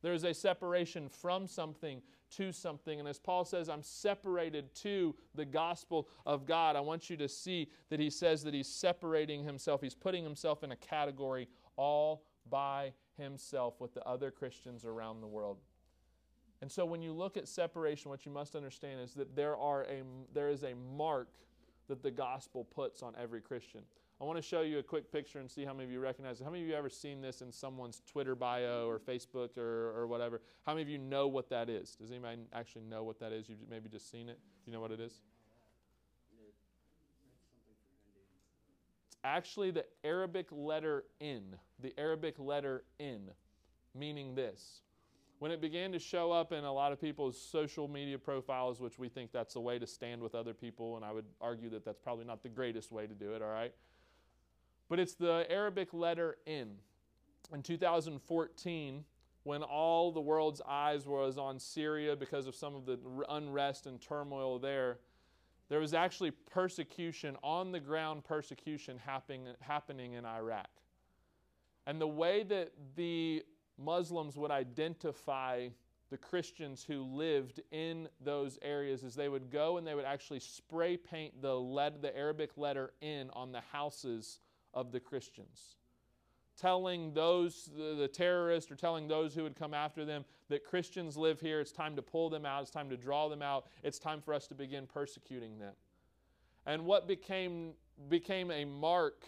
There 0.02 0.12
is 0.12 0.24
a 0.24 0.34
separation 0.34 1.08
from 1.08 1.46
something 1.46 2.02
to 2.36 2.52
something. 2.52 3.00
And 3.00 3.08
as 3.08 3.18
Paul 3.18 3.44
says, 3.44 3.68
I'm 3.68 3.82
separated 3.82 4.74
to 4.76 5.14
the 5.34 5.44
gospel 5.44 6.08
of 6.26 6.46
God. 6.46 6.76
I 6.76 6.80
want 6.80 7.08
you 7.08 7.16
to 7.16 7.28
see 7.28 7.70
that 7.88 7.98
he 7.98 8.10
says 8.10 8.42
that 8.44 8.54
he's 8.54 8.68
separating 8.68 9.44
himself, 9.44 9.80
he's 9.80 9.94
putting 9.94 10.22
himself 10.22 10.62
in 10.62 10.72
a 10.72 10.76
category 10.76 11.48
all 11.76 12.24
by 12.48 12.92
himself 13.18 13.80
with 13.80 13.94
the 13.94 14.04
other 14.04 14.30
Christians 14.30 14.84
around 14.84 15.20
the 15.20 15.26
world. 15.26 15.58
And 16.62 16.70
so 16.70 16.86
when 16.86 17.02
you 17.02 17.12
look 17.12 17.36
at 17.36 17.48
separation, 17.48 18.10
what 18.10 18.24
you 18.24 18.32
must 18.32 18.56
understand 18.56 19.00
is 19.00 19.12
that 19.14 19.36
there, 19.36 19.56
are 19.56 19.82
a, 19.84 20.02
there 20.32 20.48
is 20.48 20.62
a 20.62 20.74
mark 20.96 21.28
that 21.88 22.02
the 22.02 22.10
gospel 22.10 22.64
puts 22.64 23.02
on 23.02 23.14
every 23.20 23.40
Christian. 23.40 23.82
I 24.20 24.24
want 24.24 24.38
to 24.38 24.42
show 24.42 24.62
you 24.62 24.78
a 24.78 24.82
quick 24.82 25.12
picture 25.12 25.40
and 25.40 25.50
see 25.50 25.64
how 25.66 25.74
many 25.74 25.84
of 25.84 25.90
you 25.90 26.00
recognize 26.00 26.40
it. 26.40 26.44
How 26.44 26.50
many 26.50 26.62
of 26.62 26.68
you 26.68 26.74
ever 26.74 26.88
seen 26.88 27.20
this 27.20 27.42
in 27.42 27.52
someone's 27.52 28.00
Twitter 28.06 28.34
bio 28.34 28.88
or 28.88 28.98
Facebook 28.98 29.58
or, 29.58 29.92
or 29.94 30.06
whatever? 30.06 30.40
How 30.64 30.72
many 30.72 30.82
of 30.82 30.88
you 30.88 30.96
know 30.96 31.28
what 31.28 31.50
that 31.50 31.68
is? 31.68 31.96
Does 31.96 32.10
anybody 32.10 32.38
actually 32.54 32.84
know 32.84 33.04
what 33.04 33.20
that 33.20 33.32
is? 33.32 33.46
You've 33.48 33.58
maybe 33.68 33.90
just 33.90 34.10
seen 34.10 34.30
it? 34.30 34.38
Do 34.64 34.70
you 34.70 34.72
know 34.72 34.80
what 34.80 34.90
it 34.90 35.00
is? 35.00 35.20
Actually 39.26 39.70
the 39.70 39.84
Arabic 40.04 40.46
letter 40.50 41.04
in. 41.20 41.56
The 41.80 41.92
Arabic 41.98 42.38
letter 42.38 42.84
in, 42.98 43.30
meaning 43.94 44.34
this. 44.34 44.80
When 45.38 45.50
it 45.50 45.60
began 45.60 45.92
to 45.92 45.98
show 45.98 46.32
up 46.32 46.52
in 46.52 46.64
a 46.64 46.72
lot 46.72 46.92
of 46.92 47.00
people's 47.00 47.38
social 47.38 47.88
media 47.88 48.18
profiles, 48.18 48.80
which 48.80 48.98
we 48.98 49.08
think 49.08 49.32
that's 49.32 49.52
the 49.54 49.60
way 49.60 49.78
to 49.78 49.86
stand 49.86 50.22
with 50.22 50.34
other 50.34 50.54
people, 50.54 50.96
and 50.96 51.04
I 51.04 51.12
would 51.12 51.26
argue 51.40 51.68
that 51.70 51.84
that's 51.84 51.98
probably 51.98 52.24
not 52.24 52.42
the 52.42 52.48
greatest 52.48 52.90
way 52.90 53.06
to 53.06 53.14
do 53.14 53.34
it, 53.34 53.42
all 53.42 53.50
right? 53.50 53.74
But 54.88 54.98
it's 54.98 55.14
the 55.14 55.44
Arabic 55.50 55.92
letter 55.92 56.38
in. 56.46 56.76
In 57.52 57.62
2014, 57.62 59.04
when 59.42 59.62
all 59.62 60.10
the 60.10 60.20
world's 60.20 60.62
eyes 60.66 61.06
was 61.06 61.36
on 61.36 61.58
Syria 61.58 62.16
because 62.16 62.46
of 62.46 62.54
some 62.54 62.74
of 62.74 62.86
the 62.86 62.98
unrest 63.28 63.86
and 63.86 64.00
turmoil 64.00 64.58
there, 64.58 64.98
there 65.68 65.80
was 65.80 65.94
actually 65.94 66.30
persecution, 66.30 67.36
on 67.42 67.72
the 67.72 67.80
ground 67.80 68.24
persecution 68.24 68.98
happening, 69.04 69.48
happening 69.60 70.14
in 70.14 70.24
Iraq. 70.24 70.68
And 71.86 72.00
the 72.00 72.06
way 72.06 72.42
that 72.44 72.72
the 72.96 73.44
Muslims 73.78 74.36
would 74.36 74.50
identify 74.50 75.68
the 76.10 76.16
Christians 76.16 76.84
who 76.84 77.02
lived 77.02 77.60
in 77.72 78.08
those 78.20 78.58
areas 78.62 79.02
is 79.02 79.14
they 79.14 79.28
would 79.28 79.50
go 79.50 79.76
and 79.76 79.86
they 79.86 79.94
would 79.94 80.04
actually 80.04 80.40
spray 80.40 80.96
paint 80.96 81.42
the, 81.42 81.54
lead, 81.54 82.00
the 82.00 82.16
Arabic 82.16 82.56
letter 82.56 82.92
in 83.00 83.28
on 83.32 83.50
the 83.50 83.60
houses 83.72 84.38
of 84.72 84.92
the 84.92 85.00
Christians. 85.00 85.76
Telling 86.60 87.12
those, 87.12 87.70
the, 87.76 88.08
terrorists, 88.08 88.70
or 88.70 88.76
telling 88.76 89.08
those 89.08 89.34
who 89.34 89.42
would 89.42 89.56
come 89.56 89.74
after 89.74 90.04
them 90.04 90.24
that 90.48 90.64
Christians 90.64 91.16
live 91.16 91.40
here, 91.40 91.60
it's 91.60 91.72
time 91.72 91.96
to 91.96 92.02
pull 92.02 92.30
them 92.30 92.46
out, 92.46 92.62
it's 92.62 92.70
time 92.70 92.88
to 92.88 92.96
draw 92.96 93.28
them 93.28 93.42
out, 93.42 93.66
it's 93.82 93.98
time 93.98 94.22
for 94.22 94.32
us 94.32 94.46
to 94.48 94.54
begin 94.54 94.86
persecuting 94.86 95.58
them. 95.58 95.74
And 96.64 96.86
what 96.86 97.06
became, 97.06 97.72
became 98.08 98.50
a 98.50 98.64
mark 98.64 99.26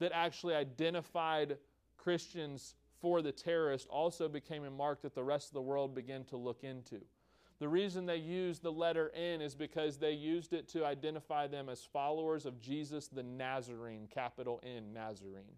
that 0.00 0.12
actually 0.12 0.54
identified 0.54 1.58
Christians 1.96 2.74
for 3.00 3.22
the 3.22 3.32
terrorist 3.32 3.86
also 3.88 4.28
became 4.28 4.64
a 4.64 4.70
mark 4.70 5.02
that 5.02 5.14
the 5.14 5.22
rest 5.22 5.48
of 5.48 5.54
the 5.54 5.62
world 5.62 5.94
began 5.94 6.24
to 6.24 6.36
look 6.36 6.64
into. 6.64 7.00
The 7.60 7.68
reason 7.68 8.06
they 8.06 8.16
used 8.16 8.62
the 8.62 8.72
letter 8.72 9.10
N 9.14 9.40
is 9.40 9.54
because 9.54 9.96
they 9.96 10.12
used 10.12 10.52
it 10.52 10.68
to 10.68 10.84
identify 10.84 11.48
them 11.48 11.68
as 11.68 11.82
followers 11.82 12.46
of 12.46 12.60
Jesus 12.60 13.08
the 13.08 13.22
Nazarene, 13.22 14.08
capital 14.12 14.60
N, 14.62 14.92
Nazarene. 14.92 15.56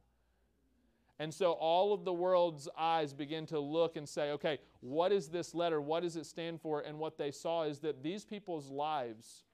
And 1.21 1.35
so 1.35 1.53
all 1.53 1.93
of 1.93 2.07
the 2.07 2.15
world's 2.15 2.67
eyes 2.79 3.13
begin 3.13 3.45
to 3.49 3.61
look 3.61 3.97
and 3.97 4.09
say, 4.09 4.31
okay, 4.31 4.59
what 4.81 5.13
is 5.13 5.29
this 5.29 5.55
letter? 5.55 5.79
What 5.79 6.03
does 6.03 6.17
it 6.17 6.25
stand 6.25 6.63
for? 6.63 6.81
And 6.81 6.99
what 6.99 7.19
they 7.19 7.31
saw 7.31 7.65
is 7.65 7.81
that 7.81 8.03
these 8.03 8.25
people's 8.25 8.71
lives, 8.71 9.45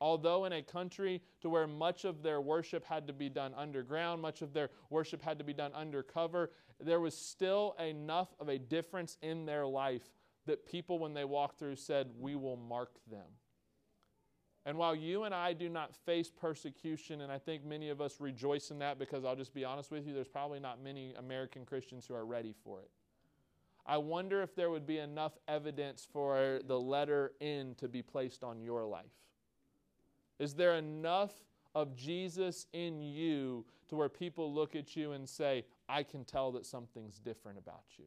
although 0.00 0.44
in 0.44 0.52
a 0.52 0.62
country 0.62 1.20
to 1.40 1.50
where 1.50 1.66
much 1.66 2.04
of 2.04 2.22
their 2.22 2.40
worship 2.40 2.84
had 2.84 3.08
to 3.08 3.12
be 3.12 3.28
done 3.28 3.54
underground, 3.56 4.22
much 4.22 4.40
of 4.40 4.52
their 4.52 4.70
worship 4.88 5.20
had 5.20 5.36
to 5.38 5.44
be 5.44 5.52
done 5.52 5.72
undercover, 5.74 6.52
there 6.78 7.00
was 7.00 7.18
still 7.18 7.74
enough 7.84 8.28
of 8.38 8.48
a 8.48 8.56
difference 8.56 9.16
in 9.20 9.46
their 9.46 9.66
life 9.66 10.08
that 10.46 10.64
people, 10.64 11.00
when 11.00 11.12
they 11.12 11.24
walked 11.24 11.58
through, 11.58 11.74
said, 11.74 12.08
We 12.20 12.36
will 12.36 12.56
mark 12.56 13.00
them. 13.10 13.26
And 14.66 14.76
while 14.76 14.96
you 14.96 15.22
and 15.22 15.32
I 15.32 15.52
do 15.52 15.68
not 15.68 15.94
face 15.94 16.28
persecution, 16.28 17.20
and 17.20 17.30
I 17.30 17.38
think 17.38 17.64
many 17.64 17.88
of 17.88 18.00
us 18.00 18.20
rejoice 18.20 18.72
in 18.72 18.80
that 18.80 18.98
because 18.98 19.24
I'll 19.24 19.36
just 19.36 19.54
be 19.54 19.64
honest 19.64 19.92
with 19.92 20.04
you, 20.08 20.12
there's 20.12 20.26
probably 20.26 20.58
not 20.58 20.82
many 20.82 21.14
American 21.14 21.64
Christians 21.64 22.04
who 22.04 22.14
are 22.14 22.26
ready 22.26 22.52
for 22.64 22.80
it. 22.80 22.90
I 23.86 23.96
wonder 23.98 24.42
if 24.42 24.56
there 24.56 24.70
would 24.70 24.84
be 24.84 24.98
enough 24.98 25.38
evidence 25.46 26.08
for 26.12 26.58
the 26.66 26.78
letter 26.78 27.30
N 27.40 27.76
to 27.78 27.86
be 27.86 28.02
placed 28.02 28.42
on 28.42 28.60
your 28.60 28.84
life. 28.84 29.04
Is 30.40 30.54
there 30.54 30.74
enough 30.74 31.32
of 31.76 31.94
Jesus 31.94 32.66
in 32.72 33.00
you 33.00 33.64
to 33.88 33.94
where 33.94 34.08
people 34.08 34.52
look 34.52 34.74
at 34.74 34.96
you 34.96 35.12
and 35.12 35.28
say, 35.28 35.64
I 35.88 36.02
can 36.02 36.24
tell 36.24 36.50
that 36.52 36.66
something's 36.66 37.20
different 37.20 37.58
about 37.58 37.84
you? 37.96 38.06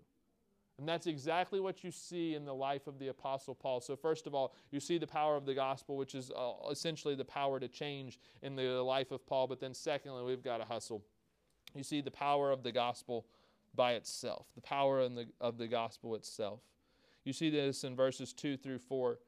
And 0.80 0.88
that's 0.88 1.08
exactly 1.08 1.60
what 1.60 1.84
you 1.84 1.92
see 1.92 2.36
in 2.36 2.46
the 2.46 2.56
life 2.56 2.88
of 2.88 3.00
the 3.00 3.10
Apostle 3.10 3.54
Paul. 3.54 3.82
So, 3.82 3.98
first 3.98 4.28
of 4.28 4.34
all, 4.34 4.56
you 4.72 4.80
see 4.80 4.98
the 4.98 5.06
power 5.06 5.36
of 5.36 5.46
the 5.46 5.54
gospel, 5.54 5.98
which 5.98 6.16
is 6.16 6.32
uh, 6.32 6.54
essentially 6.72 7.16
the 7.16 7.26
power 7.26 7.60
to 7.60 7.68
change 7.68 8.18
in 8.42 8.56
the 8.56 8.82
life 8.82 9.12
of 9.12 9.28
Paul. 9.28 9.48
But 9.48 9.60
then, 9.60 9.74
secondly, 9.74 10.24
we've 10.24 10.44
got 10.44 10.60
to 10.60 10.66
hustle. 10.66 11.04
You 11.76 11.84
see 11.84 12.00
the 12.00 12.12
power 12.12 12.50
of 12.50 12.64
the 12.64 12.72
gospel 12.72 13.26
by 13.76 13.94
itself, 13.94 14.48
the 14.56 14.62
power 14.62 15.08
the, 15.10 15.28
of 15.42 15.58
the 15.58 15.68
gospel 15.68 16.16
itself. 16.16 16.62
You 17.26 17.34
see 17.34 17.50
this 17.50 17.84
in 17.84 17.94
verses 17.94 18.32
2 18.32 18.56
through 18.56 18.80
4. 18.80 19.20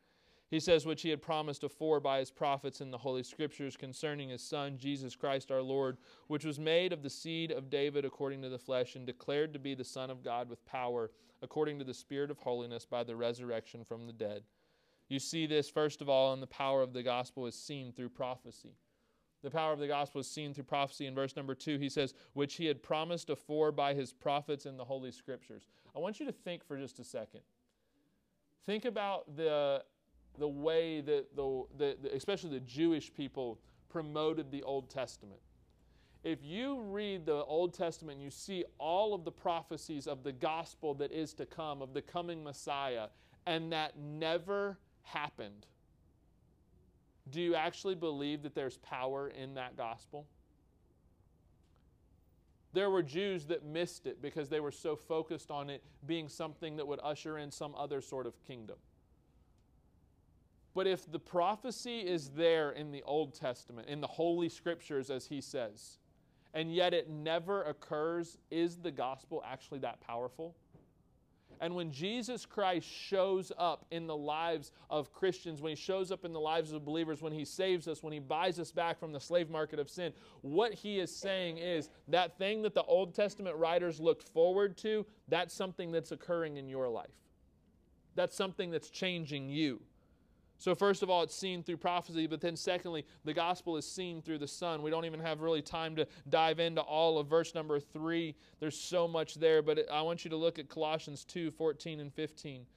He 0.51 0.59
says, 0.59 0.85
which 0.85 1.01
he 1.01 1.09
had 1.09 1.21
promised 1.21 1.63
afore 1.63 2.01
by 2.01 2.19
his 2.19 2.29
prophets 2.29 2.81
in 2.81 2.91
the 2.91 2.97
Holy 2.97 3.23
Scriptures 3.23 3.77
concerning 3.77 4.27
his 4.27 4.43
Son, 4.43 4.77
Jesus 4.77 5.15
Christ 5.15 5.49
our 5.49 5.61
Lord, 5.61 5.97
which 6.27 6.43
was 6.43 6.59
made 6.59 6.91
of 6.91 7.03
the 7.03 7.09
seed 7.09 7.51
of 7.51 7.69
David 7.69 8.03
according 8.03 8.41
to 8.41 8.49
the 8.49 8.59
flesh, 8.59 8.95
and 8.97 9.05
declared 9.05 9.53
to 9.53 9.59
be 9.59 9.73
the 9.75 9.85
Son 9.85 10.09
of 10.09 10.25
God 10.25 10.49
with 10.49 10.65
power, 10.65 11.09
according 11.41 11.79
to 11.79 11.85
the 11.85 11.93
Spirit 11.93 12.29
of 12.29 12.37
holiness, 12.37 12.85
by 12.85 13.01
the 13.01 13.15
resurrection 13.15 13.85
from 13.85 14.05
the 14.05 14.13
dead. 14.13 14.43
You 15.07 15.19
see 15.19 15.47
this, 15.47 15.69
first 15.69 16.01
of 16.01 16.09
all, 16.09 16.33
in 16.33 16.41
the 16.41 16.47
power 16.47 16.81
of 16.81 16.91
the 16.91 17.01
gospel 17.01 17.45
is 17.45 17.55
seen 17.55 17.93
through 17.93 18.09
prophecy. 18.09 18.75
The 19.43 19.51
power 19.51 19.71
of 19.71 19.79
the 19.79 19.87
gospel 19.87 20.19
is 20.19 20.29
seen 20.29 20.53
through 20.53 20.65
prophecy. 20.65 21.07
In 21.07 21.15
verse 21.15 21.37
number 21.37 21.55
two, 21.55 21.77
he 21.77 21.87
says, 21.87 22.13
which 22.33 22.55
he 22.55 22.65
had 22.65 22.83
promised 22.83 23.29
afore 23.29 23.71
by 23.71 23.93
his 23.93 24.11
prophets 24.11 24.65
in 24.65 24.75
the 24.75 24.83
Holy 24.83 25.11
Scriptures. 25.11 25.67
I 25.95 25.99
want 25.99 26.19
you 26.19 26.25
to 26.25 26.31
think 26.33 26.65
for 26.65 26.77
just 26.77 26.99
a 26.99 27.05
second. 27.05 27.41
Think 28.65 28.83
about 28.85 29.35
the 29.35 29.83
the 30.37 30.47
way 30.47 31.01
that 31.01 31.35
the, 31.35 31.63
the, 31.77 31.97
the, 32.01 32.15
especially 32.15 32.51
the 32.51 32.59
Jewish 32.61 33.13
people 33.13 33.59
promoted 33.89 34.51
the 34.51 34.63
Old 34.63 34.89
Testament. 34.89 35.39
If 36.23 36.43
you 36.43 36.79
read 36.81 37.25
the 37.25 37.43
Old 37.43 37.73
Testament, 37.73 38.19
you 38.19 38.29
see 38.29 38.63
all 38.77 39.13
of 39.13 39.25
the 39.25 39.31
prophecies 39.31 40.07
of 40.07 40.23
the 40.23 40.31
gospel 40.31 40.93
that 40.95 41.11
is 41.11 41.33
to 41.35 41.45
come, 41.45 41.81
of 41.81 41.93
the 41.93 42.01
coming 42.01 42.43
Messiah, 42.43 43.07
and 43.45 43.71
that 43.73 43.97
never 43.97 44.77
happened. 45.03 45.65
Do 47.29 47.41
you 47.41 47.55
actually 47.55 47.95
believe 47.95 48.43
that 48.43 48.53
there's 48.53 48.77
power 48.77 49.29
in 49.29 49.55
that 49.55 49.75
gospel? 49.77 50.27
There 52.73 52.89
were 52.89 53.03
Jews 53.03 53.45
that 53.47 53.65
missed 53.65 54.05
it 54.05 54.21
because 54.21 54.47
they 54.47 54.59
were 54.59 54.71
so 54.71 54.95
focused 54.95 55.51
on 55.51 55.69
it 55.69 55.83
being 56.05 56.29
something 56.29 56.77
that 56.77 56.87
would 56.87 56.99
usher 57.03 57.37
in 57.37 57.51
some 57.51 57.75
other 57.75 57.99
sort 57.99 58.27
of 58.27 58.41
kingdom. 58.45 58.77
But 60.73 60.87
if 60.87 61.11
the 61.11 61.19
prophecy 61.19 61.99
is 61.99 62.29
there 62.29 62.71
in 62.71 62.91
the 62.91 63.03
Old 63.03 63.33
Testament, 63.33 63.89
in 63.89 63.99
the 63.99 64.07
Holy 64.07 64.49
Scriptures, 64.49 65.09
as 65.09 65.25
he 65.25 65.41
says, 65.41 65.97
and 66.53 66.73
yet 66.73 66.93
it 66.93 67.09
never 67.09 67.63
occurs, 67.63 68.37
is 68.49 68.77
the 68.77 68.91
gospel 68.91 69.43
actually 69.45 69.79
that 69.79 69.99
powerful? 70.01 70.55
And 71.61 71.75
when 71.75 71.91
Jesus 71.91 72.45
Christ 72.45 72.87
shows 72.87 73.51
up 73.55 73.85
in 73.91 74.07
the 74.07 74.15
lives 74.15 74.71
of 74.89 75.13
Christians, 75.13 75.61
when 75.61 75.69
he 75.69 75.75
shows 75.75 76.11
up 76.11 76.25
in 76.25 76.33
the 76.33 76.39
lives 76.39 76.71
of 76.71 76.83
believers, 76.83 77.21
when 77.21 77.33
he 77.33 77.45
saves 77.45 77.87
us, 77.87 78.01
when 78.01 78.11
he 78.11 78.19
buys 78.19 78.59
us 78.59 78.71
back 78.71 78.99
from 78.99 79.11
the 79.11 79.19
slave 79.19 79.47
market 79.47 79.77
of 79.77 79.87
sin, 79.87 80.11
what 80.41 80.73
he 80.73 80.99
is 80.99 81.15
saying 81.15 81.59
is 81.59 81.89
that 82.07 82.35
thing 82.39 82.63
that 82.63 82.73
the 82.73 82.83
Old 82.83 83.13
Testament 83.13 83.55
writers 83.57 83.99
looked 83.99 84.27
forward 84.29 84.75
to, 84.79 85.05
that's 85.27 85.53
something 85.53 85.91
that's 85.91 86.11
occurring 86.11 86.57
in 86.57 86.67
your 86.67 86.89
life. 86.89 87.13
That's 88.15 88.35
something 88.35 88.71
that's 88.71 88.89
changing 88.89 89.49
you. 89.49 89.81
So, 90.61 90.75
first 90.75 91.01
of 91.01 91.09
all, 91.09 91.23
it's 91.23 91.33
seen 91.33 91.63
through 91.63 91.77
prophecy, 91.77 92.27
but 92.27 92.39
then 92.39 92.55
secondly, 92.55 93.03
the 93.25 93.33
gospel 93.33 93.77
is 93.77 93.87
seen 93.87 94.21
through 94.21 94.37
the 94.37 94.47
Son. 94.47 94.83
We 94.83 94.91
don't 94.91 95.05
even 95.05 95.19
have 95.19 95.41
really 95.41 95.63
time 95.63 95.95
to 95.95 96.05
dive 96.29 96.59
into 96.59 96.81
all 96.81 97.17
of 97.17 97.25
verse 97.25 97.55
number 97.55 97.79
three. 97.79 98.35
There's 98.59 98.77
so 98.77 99.07
much 99.07 99.33
there, 99.33 99.63
but 99.63 99.89
I 99.91 100.03
want 100.03 100.23
you 100.23 100.29
to 100.29 100.37
look 100.37 100.59
at 100.59 100.69
Colossians 100.69 101.25
2 101.25 101.49
14 101.49 101.99
and 101.99 102.13
15. 102.13 102.67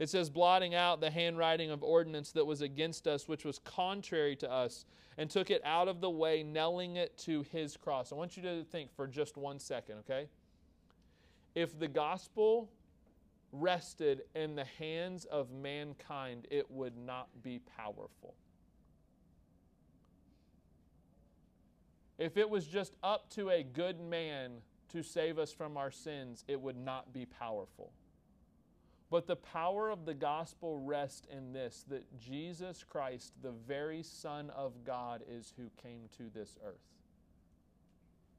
It 0.00 0.08
says, 0.08 0.28
blotting 0.28 0.74
out 0.74 1.00
the 1.00 1.12
handwriting 1.12 1.70
of 1.70 1.84
ordinance 1.84 2.32
that 2.32 2.44
was 2.44 2.60
against 2.60 3.06
us, 3.06 3.28
which 3.28 3.44
was 3.44 3.60
contrary 3.60 4.34
to 4.34 4.50
us, 4.50 4.84
and 5.16 5.30
took 5.30 5.52
it 5.52 5.62
out 5.64 5.86
of 5.86 6.00
the 6.00 6.10
way, 6.10 6.42
nailing 6.42 6.96
it 6.96 7.16
to 7.18 7.44
his 7.52 7.76
cross. 7.76 8.10
I 8.10 8.16
want 8.16 8.36
you 8.36 8.42
to 8.42 8.64
think 8.64 8.92
for 8.96 9.06
just 9.06 9.36
one 9.36 9.60
second, 9.60 9.98
okay? 9.98 10.26
If 11.54 11.78
the 11.78 11.86
gospel 11.86 12.68
rested 13.52 14.22
in 14.34 14.54
the 14.54 14.64
hands 14.64 15.24
of 15.24 15.50
mankind, 15.50 16.46
it 16.50 16.70
would 16.70 16.96
not 16.96 17.28
be 17.42 17.60
powerful. 17.76 18.34
If 22.18 22.36
it 22.36 22.50
was 22.50 22.66
just 22.66 22.96
up 23.02 23.30
to 23.30 23.50
a 23.50 23.62
good 23.62 24.00
man 24.00 24.60
to 24.88 25.02
save 25.02 25.38
us 25.38 25.52
from 25.52 25.76
our 25.76 25.90
sins, 25.90 26.44
it 26.48 26.60
would 26.60 26.76
not 26.76 27.12
be 27.12 27.26
powerful. 27.26 27.92
But 29.10 29.26
the 29.26 29.36
power 29.36 29.88
of 29.88 30.04
the 30.04 30.14
gospel 30.14 30.78
rests 30.78 31.26
in 31.30 31.52
this 31.52 31.84
that 31.88 32.04
Jesus 32.18 32.84
Christ, 32.84 33.32
the 33.42 33.52
very 33.66 34.02
Son 34.02 34.50
of 34.50 34.84
God, 34.84 35.22
is 35.28 35.54
who 35.56 35.70
came 35.82 36.02
to 36.18 36.24
this 36.34 36.58
earth. 36.64 36.97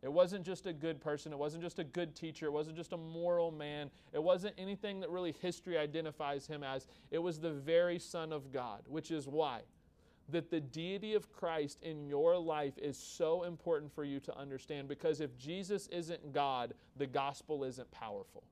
It 0.02 0.12
wasn't 0.12 0.46
just 0.46 0.66
a 0.66 0.74
good 0.74 1.02
person. 1.02 1.34
It 1.34 1.40
wasn't 1.40 1.64
just 1.64 1.80
a 1.80 1.84
good 1.84 2.16
teacher. 2.16 2.46
It 2.46 2.54
wasn't 2.54 2.78
just 2.78 2.94
a 2.94 2.98
moral 2.98 3.52
man. 3.52 3.90
It 4.14 4.24
wasn't 4.24 4.56
anything 4.58 5.00
that 5.02 5.10
really 5.10 5.34
history 5.42 5.78
identifies 5.78 6.48
him 6.48 6.64
as. 6.64 6.88
It 7.12 7.18
was 7.20 7.40
the 7.40 7.52
very 7.52 8.00
Son 8.00 8.32
of 8.32 8.52
God, 8.54 8.84
which 8.88 9.12
is 9.12 9.28
why 9.28 9.62
that 10.32 10.52
the 10.52 10.60
deity 10.60 11.16
of 11.16 11.32
Christ 11.32 11.82
in 11.82 12.08
your 12.08 12.38
life 12.38 12.78
is 12.78 12.98
so 12.98 13.44
important 13.44 13.94
for 13.94 14.04
you 14.04 14.20
to 14.22 14.38
understand 14.38 14.88
because 14.88 15.22
if 15.22 15.36
Jesus 15.38 15.88
isn't 15.88 16.34
God, 16.34 16.74
the 16.98 17.08
gospel 17.08 17.64
isn't 17.64 17.90
powerful. 17.92 18.44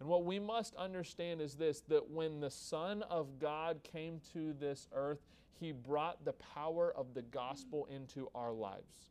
And 0.00 0.08
what 0.08 0.24
we 0.24 0.38
must 0.38 0.74
understand 0.74 1.40
is 1.40 1.54
this 1.54 1.80
that 1.88 2.10
when 2.10 2.40
the 2.40 2.50
Son 2.50 3.02
of 3.02 3.38
God 3.38 3.80
came 3.82 4.20
to 4.32 4.52
this 4.52 4.88
earth, 4.92 5.20
he 5.58 5.72
brought 5.72 6.24
the 6.24 6.32
power 6.32 6.92
of 6.96 7.14
the 7.14 7.22
gospel 7.22 7.86
into 7.90 8.28
our 8.34 8.52
lives. 8.52 9.10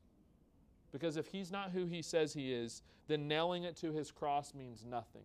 Because 0.91 1.17
if 1.17 1.27
he's 1.27 1.51
not 1.51 1.71
who 1.71 1.85
he 1.85 2.01
says 2.01 2.33
he 2.33 2.53
is, 2.53 2.83
then 3.07 3.27
nailing 3.27 3.63
it 3.63 3.75
to 3.77 3.91
his 3.91 4.11
cross 4.11 4.53
means 4.53 4.85
nothing. 4.85 5.23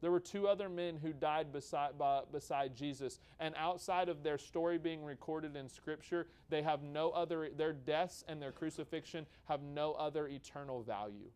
There 0.00 0.10
were 0.10 0.20
two 0.20 0.48
other 0.48 0.68
men 0.68 0.96
who 0.96 1.12
died 1.12 1.52
beside, 1.52 1.98
by, 1.98 2.22
beside 2.30 2.74
Jesus, 2.74 3.20
and 3.40 3.54
outside 3.56 4.08
of 4.08 4.22
their 4.22 4.38
story 4.38 4.76
being 4.76 5.02
recorded 5.02 5.56
in 5.56 5.68
Scripture, 5.68 6.26
they 6.50 6.62
have 6.62 6.82
no 6.82 7.10
other, 7.10 7.48
their 7.56 7.72
deaths 7.72 8.22
and 8.28 8.40
their 8.40 8.52
crucifixion 8.52 9.26
have 9.46 9.62
no 9.62 9.92
other 9.92 10.28
eternal 10.28 10.82
value. 10.82 11.30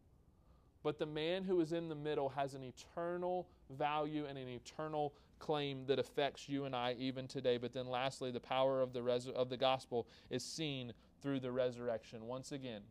But 0.83 0.99
the 0.99 1.07
man 1.07 1.45
who 1.45 1.61
is 1.61 1.73
in 1.73 1.89
the 1.89 1.95
middle 1.95 2.29
has 2.31 2.55
an 2.55 2.63
eternal 2.63 3.49
value 3.71 4.27
and 4.27 4.39
an 4.39 4.49
eternal 4.49 5.15
claim 5.39 5.87
that 5.87 5.99
affects 5.99 6.49
you 6.49 6.65
and 6.65 6.75
I 6.75 6.95
even 6.99 7.27
today. 7.27 7.59
But 7.59 7.73
then, 7.73 7.87
lastly, 7.87 8.31
the 8.31 8.41
power 8.41 8.81
of 8.81 8.93
the, 8.93 9.03
res- 9.03 9.29
of 9.29 9.49
the 9.49 9.57
gospel 9.57 10.07
is 10.31 10.45
seen 10.45 10.93
through 11.21 11.41
the 11.41 11.53
resurrection. 11.53 12.27
Once 12.27 12.53
again, 12.53 12.83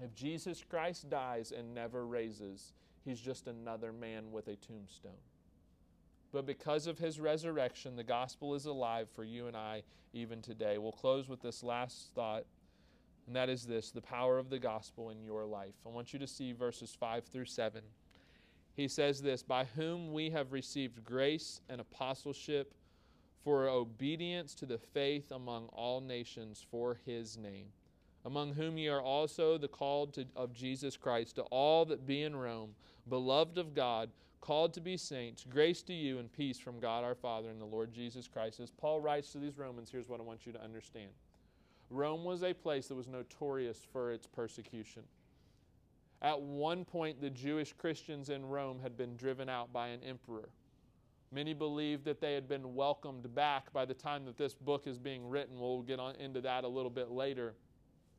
if 0.00 0.14
Jesus 0.14 0.62
Christ 0.68 1.08
dies 1.10 1.52
and 1.52 1.74
never 1.74 2.06
raises, 2.06 2.74
he's 3.04 3.20
just 3.20 3.46
another 3.46 3.92
man 3.92 4.30
with 4.30 4.48
a 4.48 4.56
tombstone. 4.56 5.12
But 6.30 6.46
because 6.46 6.86
of 6.86 6.98
his 6.98 7.18
resurrection, 7.18 7.96
the 7.96 8.04
gospel 8.04 8.54
is 8.54 8.66
alive 8.66 9.08
for 9.14 9.24
you 9.24 9.46
and 9.46 9.56
I 9.56 9.82
even 10.12 10.42
today. 10.42 10.78
We'll 10.78 10.92
close 10.92 11.28
with 11.28 11.40
this 11.40 11.62
last 11.62 12.10
thought, 12.14 12.44
and 13.28 13.36
that 13.36 13.48
is 13.48 13.64
this 13.64 13.92
the 13.92 14.00
power 14.00 14.38
of 14.38 14.50
the 14.50 14.58
gospel 14.58 15.10
in 15.10 15.22
your 15.22 15.44
life. 15.44 15.74
I 15.86 15.90
want 15.90 16.12
you 16.12 16.18
to 16.18 16.26
see 16.26 16.52
verses 16.52 16.96
5 16.98 17.24
through 17.26 17.44
7 17.44 17.82
he 18.78 18.86
says 18.86 19.20
this 19.20 19.42
By 19.42 19.64
whom 19.64 20.12
we 20.12 20.30
have 20.30 20.52
received 20.52 21.04
grace 21.04 21.60
and 21.68 21.80
apostleship 21.80 22.74
for 23.42 23.68
obedience 23.68 24.54
to 24.54 24.66
the 24.66 24.78
faith 24.78 25.32
among 25.32 25.66
all 25.72 26.00
nations 26.00 26.64
for 26.70 27.00
his 27.04 27.36
name, 27.36 27.66
among 28.24 28.54
whom 28.54 28.78
ye 28.78 28.86
are 28.86 29.02
also 29.02 29.58
the 29.58 29.66
called 29.66 30.14
to, 30.14 30.26
of 30.36 30.54
Jesus 30.54 30.96
Christ, 30.96 31.34
to 31.36 31.42
all 31.50 31.86
that 31.86 32.06
be 32.06 32.22
in 32.22 32.36
Rome, 32.36 32.70
beloved 33.08 33.58
of 33.58 33.74
God, 33.74 34.10
called 34.40 34.72
to 34.74 34.80
be 34.80 34.96
saints, 34.96 35.44
grace 35.50 35.82
to 35.82 35.92
you 35.92 36.20
and 36.20 36.32
peace 36.32 36.60
from 36.60 36.78
God 36.78 37.02
our 37.02 37.16
Father 37.16 37.50
and 37.50 37.60
the 37.60 37.64
Lord 37.64 37.92
Jesus 37.92 38.28
Christ. 38.28 38.60
As 38.60 38.70
Paul 38.70 39.00
writes 39.00 39.32
to 39.32 39.38
these 39.38 39.58
Romans, 39.58 39.90
here's 39.90 40.08
what 40.08 40.20
I 40.20 40.22
want 40.22 40.46
you 40.46 40.52
to 40.52 40.62
understand 40.62 41.10
Rome 41.90 42.24
was 42.24 42.42
a 42.42 42.52
place 42.52 42.88
that 42.88 42.94
was 42.94 43.08
notorious 43.08 43.86
for 43.92 44.12
its 44.12 44.26
persecution. 44.26 45.02
At 46.20 46.40
one 46.40 46.84
point, 46.84 47.20
the 47.20 47.30
Jewish 47.30 47.72
Christians 47.72 48.28
in 48.28 48.44
Rome 48.46 48.80
had 48.82 48.96
been 48.96 49.16
driven 49.16 49.48
out 49.48 49.72
by 49.72 49.88
an 49.88 50.02
emperor. 50.02 50.48
Many 51.30 51.54
believe 51.54 52.04
that 52.04 52.20
they 52.20 52.34
had 52.34 52.48
been 52.48 52.74
welcomed 52.74 53.34
back 53.34 53.72
by 53.72 53.84
the 53.84 53.94
time 53.94 54.24
that 54.24 54.36
this 54.36 54.54
book 54.54 54.86
is 54.86 54.98
being 54.98 55.28
written. 55.28 55.60
We'll 55.60 55.82
get 55.82 56.00
into 56.18 56.40
that 56.40 56.64
a 56.64 56.68
little 56.68 56.90
bit 56.90 57.10
later 57.10 57.54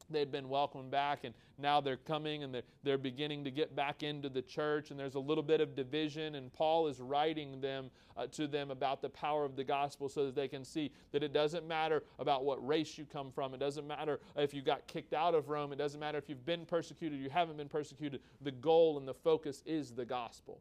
they'd 0.10 0.32
been 0.32 0.50
welcomed 0.50 0.92
back 0.92 1.24
and 1.24 1.34
now 1.58 1.82
they're 1.82 1.98
coming 1.98 2.44
and 2.44 2.54
they're, 2.54 2.64
they're 2.84 2.98
beginning 2.98 3.44
to 3.44 3.52
get 3.52 3.76
back 3.76 4.04
into 4.04 4.30
the 4.30 4.42
church 4.42 4.92
and 4.92 5.00
there's 5.00 5.16
a 5.16 5.20
little 5.20 5.44
bit 5.44 5.62
of 5.62 5.76
division 5.76 6.36
and 6.36 6.52
paul 6.54 6.88
is 6.88 7.00
writing 7.00 7.60
them 7.62 7.90
uh, 8.20 8.28
to 8.28 8.48
them 8.48 8.70
about 8.70 9.02
the 9.02 9.10
power 9.10 9.46
of 9.46 9.56
the 9.56 9.64
gospel 9.64 10.10
so 10.10 10.26
that 10.26 10.36
they 10.36 10.48
can 10.48 10.66
see 10.66 10.92
that 11.12 11.24
it 11.24 11.32
doesn't 11.32 11.68
matter 11.68 12.04
about 12.20 12.44
what 12.44 12.66
race 12.66 12.98
you 12.98 13.06
come 13.06 13.32
from. 13.32 13.54
It 13.54 13.60
doesn't 13.60 13.88
matter 13.88 14.20
if 14.36 14.54
you 14.54 14.62
got 14.62 14.86
kicked 14.88 15.14
out 15.14 15.34
of 15.34 15.50
rome. 15.50 15.72
It 15.72 15.78
doesn't 15.78 16.00
matter 16.00 16.18
if 16.18 16.28
you've 16.28 16.46
been 16.46 16.66
persecuted 16.66 17.20
you 17.20 17.30
haven't 17.30 17.58
been 17.58 17.70
persecuted. 17.70 18.22
The 18.42 18.52
goal 18.52 18.98
and 18.98 19.08
the 19.08 19.14
focus 19.14 19.64
is 19.66 19.92
the 19.92 20.06
gospel 20.06 20.60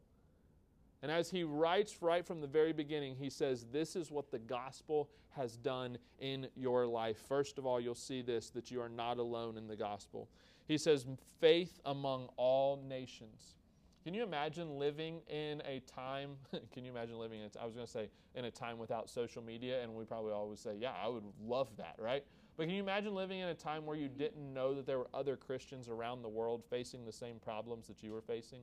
and 1.02 1.12
as 1.12 1.30
he 1.30 1.44
writes 1.44 2.02
right 2.02 2.26
from 2.26 2.40
the 2.40 2.46
very 2.46 2.72
beginning, 2.72 3.14
he 3.14 3.30
says, 3.30 3.66
This 3.70 3.94
is 3.94 4.10
what 4.10 4.30
the 4.30 4.38
gospel 4.38 5.10
has 5.30 5.56
done 5.56 5.98
in 6.18 6.48
your 6.56 6.86
life. 6.86 7.18
First 7.28 7.58
of 7.58 7.66
all, 7.66 7.80
you'll 7.80 7.94
see 7.94 8.22
this 8.22 8.50
that 8.50 8.70
you 8.70 8.80
are 8.80 8.88
not 8.88 9.18
alone 9.18 9.56
in 9.56 9.68
the 9.68 9.76
gospel. 9.76 10.28
He 10.66 10.76
says, 10.76 11.06
Faith 11.40 11.80
among 11.84 12.28
all 12.36 12.82
nations. 12.88 13.54
Can 14.02 14.14
you 14.14 14.22
imagine 14.22 14.78
living 14.78 15.20
in 15.28 15.62
a 15.66 15.80
time? 15.80 16.36
Can 16.72 16.84
you 16.84 16.90
imagine 16.90 17.18
living 17.18 17.40
in? 17.40 17.50
I 17.60 17.64
was 17.64 17.74
going 17.74 17.86
to 17.86 17.92
say 17.92 18.08
in 18.34 18.46
a 18.46 18.50
time 18.50 18.78
without 18.78 19.08
social 19.08 19.42
media, 19.42 19.82
and 19.82 19.94
we 19.94 20.04
probably 20.04 20.32
always 20.32 20.60
say, 20.60 20.76
"Yeah, 20.80 20.92
I 21.00 21.08
would 21.08 21.24
love 21.44 21.68
that," 21.76 21.96
right? 21.98 22.24
But 22.56 22.66
can 22.66 22.74
you 22.74 22.82
imagine 22.82 23.14
living 23.14 23.38
in 23.38 23.48
a 23.48 23.54
time 23.54 23.86
where 23.86 23.96
you 23.96 24.08
didn't 24.08 24.52
know 24.52 24.74
that 24.74 24.84
there 24.84 24.98
were 24.98 25.08
other 25.14 25.36
Christians 25.36 25.88
around 25.88 26.22
the 26.22 26.28
world 26.28 26.64
facing 26.68 27.04
the 27.04 27.12
same 27.12 27.38
problems 27.38 27.86
that 27.86 28.02
you 28.02 28.12
were 28.12 28.20
facing? 28.20 28.62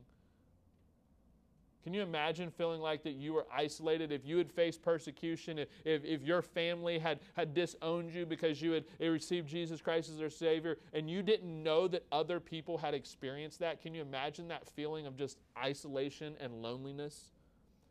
Can 1.86 1.94
you 1.94 2.02
imagine 2.02 2.50
feeling 2.50 2.80
like 2.80 3.04
that 3.04 3.12
you 3.12 3.32
were 3.32 3.46
isolated 3.48 4.10
if 4.10 4.26
you 4.26 4.38
had 4.38 4.50
faced 4.50 4.82
persecution, 4.82 5.56
if, 5.56 5.68
if, 5.84 6.04
if 6.04 6.22
your 6.22 6.42
family 6.42 6.98
had, 6.98 7.20
had 7.34 7.54
disowned 7.54 8.12
you 8.12 8.26
because 8.26 8.60
you 8.60 8.72
had 8.72 8.86
received 8.98 9.46
Jesus 9.46 9.80
Christ 9.80 10.10
as 10.10 10.16
their 10.16 10.28
Savior, 10.28 10.78
and 10.92 11.08
you 11.08 11.22
didn't 11.22 11.62
know 11.62 11.86
that 11.86 12.04
other 12.10 12.40
people 12.40 12.76
had 12.76 12.92
experienced 12.92 13.60
that? 13.60 13.80
Can 13.80 13.94
you 13.94 14.02
imagine 14.02 14.48
that 14.48 14.66
feeling 14.68 15.06
of 15.06 15.16
just 15.16 15.38
isolation 15.56 16.34
and 16.40 16.54
loneliness? 16.54 17.30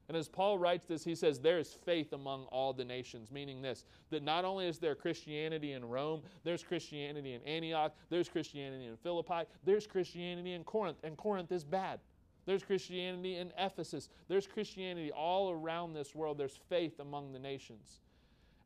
And 0.10 0.18
as 0.18 0.28
Paul 0.28 0.60
writes 0.60 0.86
this, 0.88 1.06
he 1.06 1.16
says, 1.16 1.40
There 1.40 1.58
is 1.58 1.72
faith 1.72 2.12
among 2.12 2.48
all 2.48 2.74
the 2.74 2.84
nations, 2.84 3.32
meaning 3.32 3.62
this 3.62 3.86
that 4.10 4.24
not 4.24 4.44
only 4.44 4.68
is 4.68 4.78
there 4.78 4.96
Christianity 4.96 5.72
in 5.72 5.86
Rome, 5.86 6.22
there's 6.44 6.66
Christianity 6.66 7.34
in 7.34 7.42
Antioch, 7.44 7.96
there's 8.10 8.28
Christianity 8.28 8.88
in 8.88 8.98
Philippi, 8.98 9.44
there's 9.64 9.88
Christianity 9.88 10.52
in 10.52 10.66
Corinth, 10.66 10.98
and 11.06 11.16
Corinth 11.16 11.54
is 11.54 11.64
bad. 11.64 12.02
There's 12.46 12.64
Christianity 12.64 13.38
in 13.38 13.52
Ephesus. 13.58 14.10
There's 14.28 14.48
Christianity 14.48 15.12
all 15.12 15.52
around 15.52 15.94
this 15.94 16.14
world. 16.14 16.38
There's 16.38 16.60
faith 16.70 17.00
among 17.00 17.34
the 17.34 17.40
nations. 17.40 18.02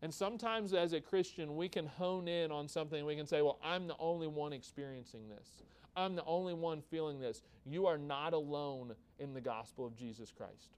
And 0.01 0.13
sometimes 0.13 0.73
as 0.73 0.93
a 0.93 1.01
Christian, 1.01 1.55
we 1.55 1.67
can 1.67 1.85
hone 1.85 2.27
in 2.27 2.51
on 2.51 2.67
something. 2.67 3.05
We 3.05 3.15
can 3.15 3.27
say, 3.27 3.41
well, 3.41 3.59
I'm 3.63 3.87
the 3.87 3.97
only 3.99 4.27
one 4.27 4.53
experiencing 4.53 5.27
this. 5.29 5.63
I'm 5.95 6.15
the 6.15 6.23
only 6.25 6.53
one 6.53 6.81
feeling 6.81 7.19
this. 7.19 7.41
You 7.65 7.85
are 7.85 7.97
not 7.97 8.33
alone 8.33 8.93
in 9.19 9.33
the 9.33 9.41
gospel 9.41 9.85
of 9.85 9.95
Jesus 9.95 10.31
Christ. 10.31 10.77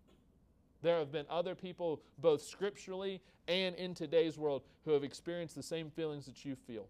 There 0.82 0.98
have 0.98 1.12
been 1.12 1.26
other 1.30 1.54
people, 1.54 2.02
both 2.18 2.42
scripturally 2.42 3.22
and 3.48 3.76
in 3.76 3.94
today's 3.94 4.38
world, 4.38 4.64
who 4.84 4.92
have 4.92 5.04
experienced 5.04 5.56
the 5.56 5.64
same 5.64 5.92
feelings 5.92 6.26
that 6.26 6.44
you 6.44 6.56
feel. 6.56 6.88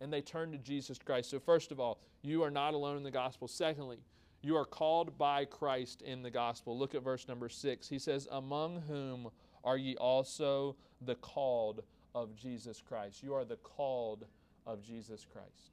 And 0.00 0.12
they 0.12 0.20
turn 0.20 0.52
to 0.52 0.58
Jesus 0.58 0.98
Christ. 0.98 1.30
So, 1.30 1.40
first 1.40 1.72
of 1.72 1.80
all, 1.80 1.98
you 2.22 2.42
are 2.42 2.50
not 2.50 2.74
alone 2.74 2.96
in 2.96 3.02
the 3.02 3.10
gospel. 3.10 3.48
Secondly, 3.48 3.98
you 4.44 4.56
are 4.56 4.66
called 4.66 5.16
by 5.16 5.46
Christ 5.46 6.02
in 6.02 6.22
the 6.22 6.30
gospel. 6.30 6.78
Look 6.78 6.94
at 6.94 7.02
verse 7.02 7.26
number 7.26 7.48
six. 7.48 7.88
He 7.88 7.98
says, 7.98 8.28
Among 8.30 8.82
whom 8.82 9.30
are 9.64 9.78
ye 9.78 9.96
also 9.96 10.76
the 11.00 11.14
called 11.14 11.82
of 12.14 12.36
Jesus 12.36 12.82
Christ? 12.86 13.22
You 13.22 13.34
are 13.34 13.44
the 13.44 13.56
called 13.56 14.26
of 14.66 14.82
Jesus 14.82 15.26
Christ. 15.32 15.72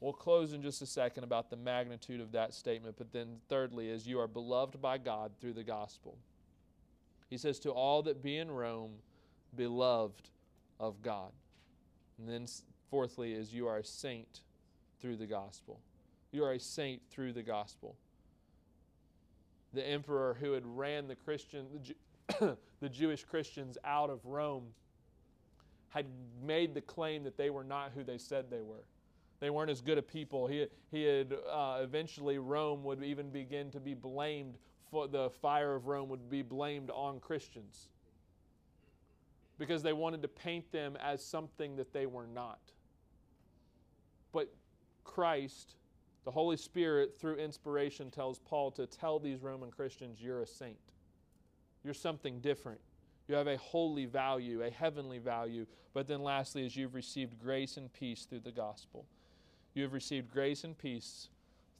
We'll 0.00 0.12
close 0.12 0.52
in 0.52 0.62
just 0.62 0.82
a 0.82 0.86
second 0.86 1.22
about 1.22 1.48
the 1.48 1.56
magnitude 1.56 2.20
of 2.20 2.32
that 2.32 2.54
statement, 2.54 2.96
but 2.98 3.12
then 3.12 3.36
thirdly, 3.48 3.88
is 3.88 4.04
you 4.04 4.18
are 4.18 4.26
beloved 4.26 4.82
by 4.82 4.98
God 4.98 5.30
through 5.40 5.52
the 5.52 5.62
gospel. 5.62 6.18
He 7.30 7.38
says, 7.38 7.60
To 7.60 7.70
all 7.70 8.02
that 8.02 8.20
be 8.20 8.36
in 8.36 8.50
Rome, 8.50 8.94
beloved 9.54 10.28
of 10.80 11.02
God. 11.02 11.30
And 12.18 12.28
then, 12.28 12.46
fourthly, 12.90 13.32
is 13.32 13.54
you 13.54 13.68
are 13.68 13.78
a 13.78 13.84
saint 13.84 14.40
through 15.00 15.16
the 15.16 15.26
gospel. 15.26 15.78
You 16.32 16.44
are 16.44 16.52
a 16.52 16.58
saint 16.58 17.02
through 17.10 17.34
the 17.34 17.42
gospel. 17.42 17.96
The 19.74 19.86
emperor 19.86 20.36
who 20.40 20.52
had 20.52 20.64
ran 20.66 21.08
the 21.08 21.14
Christian, 21.14 21.66
the, 21.72 21.78
Jew, 21.78 22.56
the 22.80 22.88
Jewish 22.88 23.24
Christians 23.24 23.78
out 23.84 24.10
of 24.10 24.24
Rome, 24.26 24.66
had 25.90 26.06
made 26.42 26.74
the 26.74 26.80
claim 26.80 27.22
that 27.24 27.36
they 27.36 27.50
were 27.50 27.64
not 27.64 27.92
who 27.94 28.02
they 28.02 28.18
said 28.18 28.50
they 28.50 28.62
were. 28.62 28.84
They 29.40 29.50
weren't 29.50 29.70
as 29.70 29.80
good 29.80 29.98
a 29.98 30.02
people. 30.02 30.46
He, 30.46 30.66
he 30.90 31.04
had 31.04 31.34
uh, 31.50 31.78
eventually, 31.82 32.38
Rome 32.38 32.82
would 32.84 33.02
even 33.02 33.30
begin 33.30 33.70
to 33.72 33.80
be 33.80 33.94
blamed 33.94 34.56
for 34.92 35.08
the 35.08 35.30
fire 35.30 35.74
of 35.74 35.86
Rome 35.86 36.10
would 36.10 36.28
be 36.30 36.42
blamed 36.42 36.90
on 36.90 37.18
Christians 37.18 37.88
because 39.58 39.82
they 39.82 39.94
wanted 39.94 40.20
to 40.22 40.28
paint 40.28 40.70
them 40.70 40.96
as 41.00 41.24
something 41.24 41.76
that 41.76 41.94
they 41.94 42.04
were 42.04 42.26
not. 42.26 42.60
But 44.32 44.52
Christ, 45.02 45.76
the 46.24 46.30
Holy 46.30 46.56
Spirit, 46.56 47.18
through 47.18 47.36
inspiration, 47.36 48.10
tells 48.10 48.38
Paul 48.38 48.70
to 48.72 48.86
tell 48.86 49.18
these 49.18 49.42
Roman 49.42 49.70
Christians, 49.70 50.20
You're 50.20 50.42
a 50.42 50.46
saint. 50.46 50.78
You're 51.84 51.94
something 51.94 52.40
different. 52.40 52.80
You 53.28 53.34
have 53.34 53.48
a 53.48 53.56
holy 53.56 54.06
value, 54.06 54.62
a 54.62 54.70
heavenly 54.70 55.18
value. 55.18 55.66
But 55.94 56.06
then, 56.06 56.22
lastly, 56.22 56.64
is 56.64 56.76
you've 56.76 56.94
received 56.94 57.38
grace 57.38 57.76
and 57.76 57.92
peace 57.92 58.24
through 58.24 58.40
the 58.40 58.52
gospel. 58.52 59.04
You 59.74 59.82
have 59.82 59.92
received 59.92 60.30
grace 60.30 60.64
and 60.64 60.76
peace 60.76 61.28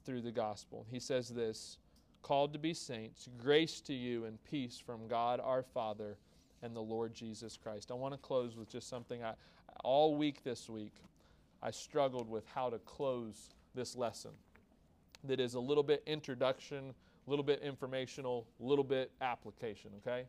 through 0.05 0.21
the 0.21 0.31
gospel. 0.31 0.85
He 0.89 0.99
says 0.99 1.29
this 1.29 1.77
called 2.21 2.53
to 2.53 2.59
be 2.59 2.73
saints, 2.73 3.27
grace 3.37 3.81
to 3.81 3.93
you 3.93 4.25
and 4.25 4.41
peace 4.45 4.81
from 4.83 5.07
God 5.07 5.41
our 5.43 5.61
Father 5.61 6.17
and 6.61 6.73
the 6.73 6.81
Lord 6.81 7.13
Jesus 7.13 7.57
Christ. 7.57 7.91
I 7.91 7.95
want 7.95 8.13
to 8.13 8.17
close 8.17 8.55
with 8.55 8.69
just 8.69 8.87
something 8.87 9.23
I 9.23 9.33
all 9.83 10.15
week 10.15 10.43
this 10.43 10.69
week 10.69 10.93
I 11.63 11.71
struggled 11.71 12.29
with 12.29 12.45
how 12.53 12.69
to 12.69 12.77
close 12.79 13.49
this 13.75 13.95
lesson. 13.95 14.31
That 15.23 15.39
is 15.39 15.53
a 15.53 15.59
little 15.59 15.83
bit 15.83 16.03
introduction, 16.05 16.93
a 17.25 17.29
little 17.29 17.45
bit 17.45 17.61
informational, 17.61 18.47
a 18.59 18.63
little 18.63 18.83
bit 18.83 19.11
application, 19.21 19.91
okay? 20.05 20.25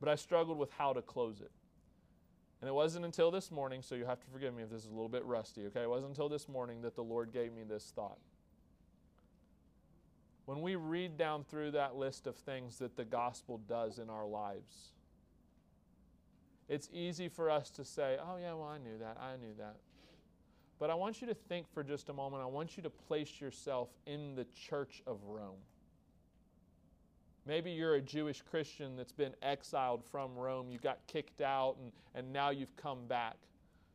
But 0.00 0.08
I 0.08 0.16
struggled 0.16 0.58
with 0.58 0.72
how 0.72 0.92
to 0.92 1.02
close 1.02 1.40
it. 1.40 1.50
And 2.60 2.68
it 2.68 2.72
wasn't 2.72 3.04
until 3.04 3.30
this 3.30 3.50
morning, 3.50 3.82
so 3.82 3.94
you 3.94 4.04
have 4.04 4.20
to 4.20 4.26
forgive 4.32 4.54
me 4.54 4.62
if 4.62 4.70
this 4.70 4.82
is 4.82 4.88
a 4.88 4.94
little 4.94 5.08
bit 5.08 5.24
rusty, 5.24 5.66
okay? 5.66 5.82
It 5.82 5.90
wasn't 5.90 6.10
until 6.10 6.28
this 6.28 6.48
morning 6.48 6.82
that 6.82 6.94
the 6.94 7.02
Lord 7.02 7.32
gave 7.32 7.52
me 7.52 7.62
this 7.68 7.92
thought. 7.94 8.18
When 10.44 10.60
we 10.60 10.76
read 10.76 11.16
down 11.16 11.44
through 11.44 11.72
that 11.72 11.96
list 11.96 12.26
of 12.26 12.36
things 12.36 12.78
that 12.78 12.96
the 12.96 13.04
gospel 13.04 13.58
does 13.68 13.98
in 13.98 14.10
our 14.10 14.26
lives, 14.26 14.92
it's 16.68 16.88
easy 16.92 17.28
for 17.28 17.50
us 17.50 17.70
to 17.70 17.84
say, 17.84 18.16
oh, 18.20 18.36
yeah, 18.40 18.54
well, 18.54 18.68
I 18.68 18.78
knew 18.78 18.98
that. 18.98 19.18
I 19.20 19.36
knew 19.36 19.54
that. 19.58 19.76
But 20.82 20.90
I 20.90 20.94
want 20.94 21.20
you 21.20 21.28
to 21.28 21.34
think 21.34 21.72
for 21.72 21.84
just 21.84 22.08
a 22.08 22.12
moment. 22.12 22.42
I 22.42 22.46
want 22.46 22.76
you 22.76 22.82
to 22.82 22.90
place 22.90 23.40
yourself 23.40 23.90
in 24.04 24.34
the 24.34 24.44
church 24.68 25.00
of 25.06 25.22
Rome. 25.22 25.60
Maybe 27.46 27.70
you're 27.70 27.94
a 27.94 28.00
Jewish 28.00 28.42
Christian 28.42 28.96
that's 28.96 29.12
been 29.12 29.32
exiled 29.42 30.02
from 30.04 30.34
Rome. 30.34 30.72
You 30.72 30.80
got 30.80 30.98
kicked 31.06 31.40
out 31.40 31.76
and, 31.80 31.92
and 32.16 32.32
now 32.32 32.50
you've 32.50 32.74
come 32.74 33.06
back. 33.06 33.36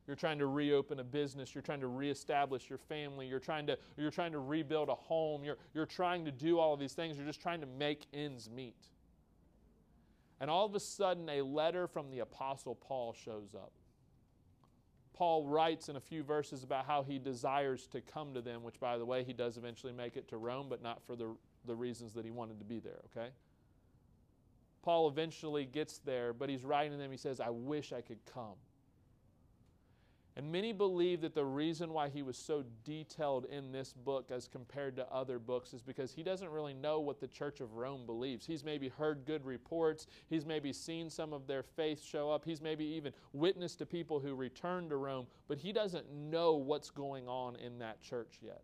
You're 0.07 0.15
trying 0.15 0.39
to 0.39 0.45
reopen 0.45 1.01
a 1.01 1.03
business. 1.03 1.53
You're 1.53 1.61
trying 1.61 1.81
to 1.81 1.87
reestablish 1.87 2.69
your 2.69 2.79
family. 2.79 3.27
You're 3.27 3.41
trying 3.41 3.67
to, 3.67 3.77
you're 3.97 4.09
trying 4.09 4.31
to 4.31 4.39
rebuild 4.39 4.87
a 4.87 4.95
home. 4.95 5.43
You're, 5.43 5.57
you're 5.73 5.85
trying 5.85 6.23
to 6.23 6.31
do 6.31 6.57
all 6.57 6.73
of 6.73 6.79
these 6.79 6.93
things. 6.93 7.17
You're 7.17 7.27
just 7.27 7.41
trying 7.41 7.59
to 7.59 7.67
make 7.67 8.05
ends 8.13 8.49
meet. 8.49 8.81
And 10.39 10.49
all 10.49 10.65
of 10.65 10.73
a 10.73 10.79
sudden, 10.79 11.27
a 11.27 11.41
letter 11.41 11.85
from 11.85 12.11
the 12.11 12.19
Apostle 12.19 12.75
Paul 12.75 13.11
shows 13.11 13.53
up. 13.53 13.73
Paul 15.17 15.47
writes 15.47 15.89
in 15.89 15.95
a 15.95 15.99
few 15.99 16.21
verses 16.21 16.63
about 16.63 16.85
how 16.85 17.01
he 17.01 17.17
desires 17.17 17.87
to 17.87 18.01
come 18.01 18.35
to 18.35 18.41
them, 18.41 18.61
which, 18.61 18.79
by 18.79 18.99
the 18.99 19.05
way, 19.05 19.23
he 19.23 19.33
does 19.33 19.57
eventually 19.57 19.91
make 19.91 20.15
it 20.15 20.27
to 20.27 20.37
Rome, 20.37 20.67
but 20.69 20.83
not 20.83 21.01
for 21.07 21.15
the, 21.15 21.35
the 21.65 21.73
reasons 21.73 22.13
that 22.13 22.23
he 22.23 22.29
wanted 22.29 22.59
to 22.59 22.65
be 22.65 22.77
there, 22.77 22.99
okay? 23.05 23.29
Paul 24.83 25.07
eventually 25.07 25.65
gets 25.65 25.97
there, 25.97 26.33
but 26.33 26.49
he's 26.49 26.63
writing 26.63 26.91
to 26.91 26.97
them. 26.99 27.09
He 27.09 27.17
says, 27.17 27.39
I 27.39 27.49
wish 27.49 27.93
I 27.93 28.01
could 28.01 28.19
come. 28.31 28.53
And 30.37 30.51
many 30.51 30.71
believe 30.71 31.21
that 31.21 31.33
the 31.33 31.43
reason 31.43 31.91
why 31.91 32.09
he 32.09 32.21
was 32.21 32.37
so 32.37 32.63
detailed 32.83 33.45
in 33.45 33.71
this 33.71 33.91
book 33.91 34.29
as 34.29 34.47
compared 34.47 34.95
to 34.97 35.11
other 35.11 35.39
books 35.39 35.73
is 35.73 35.81
because 35.81 36.11
he 36.11 36.21
doesn't 36.21 36.51
really 36.51 36.75
know 36.75 36.99
what 36.99 37.19
the 37.19 37.27
Church 37.27 37.59
of 37.59 37.73
Rome 37.73 38.05
believes. 38.05 38.45
He's 38.45 38.63
maybe 38.63 38.87
heard 38.87 39.25
good 39.25 39.43
reports, 39.43 40.05
he's 40.29 40.45
maybe 40.45 40.71
seen 40.71 41.09
some 41.09 41.33
of 41.33 41.47
their 41.47 41.63
faith 41.63 42.03
show 42.03 42.29
up, 42.29 42.45
he's 42.45 42.61
maybe 42.61 42.85
even 42.85 43.13
witnessed 43.33 43.79
to 43.79 43.87
people 43.87 44.19
who 44.19 44.35
returned 44.35 44.91
to 44.91 44.97
Rome, 44.97 45.25
but 45.47 45.57
he 45.57 45.73
doesn't 45.73 46.07
know 46.13 46.53
what's 46.53 46.91
going 46.91 47.27
on 47.27 47.55
in 47.55 47.79
that 47.79 47.99
church 47.99 48.37
yet. 48.39 48.61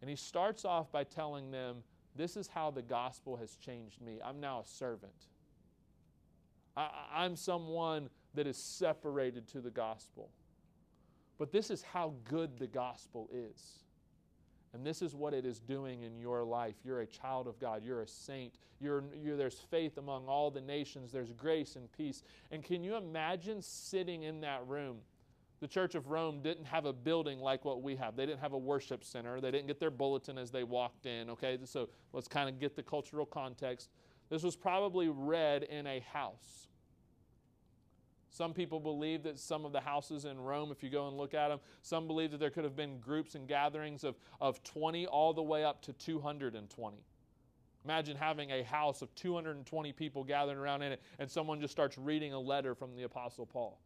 And 0.00 0.08
he 0.08 0.14
starts 0.14 0.64
off 0.64 0.92
by 0.92 1.02
telling 1.02 1.50
them, 1.50 1.78
This 2.14 2.36
is 2.36 2.46
how 2.46 2.70
the 2.70 2.82
gospel 2.82 3.34
has 3.34 3.56
changed 3.56 4.00
me. 4.00 4.20
I'm 4.24 4.38
now 4.38 4.60
a 4.60 4.64
servant. 4.64 5.26
I, 6.76 7.24
am 7.24 7.34
someone 7.34 8.10
that 8.36 8.46
is 8.46 8.56
separated 8.56 9.46
to 9.48 9.60
the 9.60 9.70
gospel. 9.70 10.30
But 11.38 11.52
this 11.52 11.70
is 11.70 11.82
how 11.82 12.14
good 12.24 12.58
the 12.58 12.66
gospel 12.66 13.28
is. 13.32 13.80
And 14.72 14.86
this 14.86 15.00
is 15.00 15.14
what 15.14 15.32
it 15.32 15.46
is 15.46 15.58
doing 15.58 16.02
in 16.02 16.18
your 16.18 16.44
life. 16.44 16.74
You're 16.84 17.00
a 17.00 17.06
child 17.06 17.46
of 17.46 17.58
God. 17.58 17.82
You're 17.84 18.02
a 18.02 18.08
saint. 18.08 18.54
You're, 18.78 19.04
you're, 19.22 19.36
there's 19.36 19.58
faith 19.70 19.96
among 19.96 20.26
all 20.28 20.50
the 20.50 20.60
nations. 20.60 21.12
There's 21.12 21.32
grace 21.32 21.76
and 21.76 21.90
peace. 21.92 22.22
And 22.50 22.62
can 22.62 22.82
you 22.82 22.96
imagine 22.96 23.62
sitting 23.62 24.24
in 24.24 24.40
that 24.42 24.66
room? 24.66 24.98
The 25.60 25.68
Church 25.68 25.94
of 25.94 26.08
Rome 26.08 26.42
didn't 26.42 26.66
have 26.66 26.84
a 26.84 26.92
building 26.92 27.38
like 27.38 27.64
what 27.64 27.82
we 27.82 27.96
have. 27.96 28.16
They 28.16 28.26
didn't 28.26 28.40
have 28.40 28.52
a 28.52 28.58
worship 28.58 29.02
center. 29.02 29.40
They 29.40 29.50
didn't 29.50 29.66
get 29.66 29.80
their 29.80 29.90
bulletin 29.90 30.36
as 30.36 30.50
they 30.50 30.64
walked 30.64 31.06
in. 31.06 31.30
Okay, 31.30 31.58
so 31.64 31.88
let's 32.12 32.28
kind 32.28 32.48
of 32.48 32.60
get 32.60 32.76
the 32.76 32.82
cultural 32.82 33.24
context. 33.24 33.88
This 34.28 34.42
was 34.42 34.56
probably 34.56 35.08
read 35.08 35.62
in 35.62 35.86
a 35.86 36.00
house. 36.00 36.65
Some 38.30 38.52
people 38.52 38.80
believe 38.80 39.22
that 39.22 39.38
some 39.38 39.64
of 39.64 39.72
the 39.72 39.80
houses 39.80 40.24
in 40.24 40.38
Rome, 40.38 40.70
if 40.70 40.82
you 40.82 40.90
go 40.90 41.08
and 41.08 41.16
look 41.16 41.32
at 41.32 41.48
them, 41.48 41.60
some 41.82 42.06
believe 42.06 42.32
that 42.32 42.40
there 42.40 42.50
could 42.50 42.64
have 42.64 42.76
been 42.76 42.98
groups 42.98 43.34
and 43.34 43.48
gatherings 43.48 44.04
of, 44.04 44.16
of 44.40 44.62
20 44.62 45.06
all 45.06 45.32
the 45.32 45.42
way 45.42 45.64
up 45.64 45.80
to 45.82 45.92
220. 45.92 46.96
Imagine 47.84 48.16
having 48.16 48.50
a 48.50 48.64
house 48.64 49.00
of 49.00 49.14
220 49.14 49.92
people 49.92 50.24
gathered 50.24 50.58
around 50.58 50.82
in 50.82 50.92
it, 50.92 51.00
and 51.18 51.30
someone 51.30 51.60
just 51.60 51.72
starts 51.72 51.96
reading 51.96 52.32
a 52.32 52.40
letter 52.40 52.74
from 52.74 52.96
the 52.96 53.04
Apostle 53.04 53.46
Paul. 53.46 53.78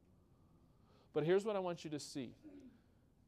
But 1.13 1.25
here's 1.25 1.45
what 1.45 1.55
I 1.55 1.59
want 1.59 1.85
you 1.85 1.91
to 1.91 2.01
see. 2.01 2.35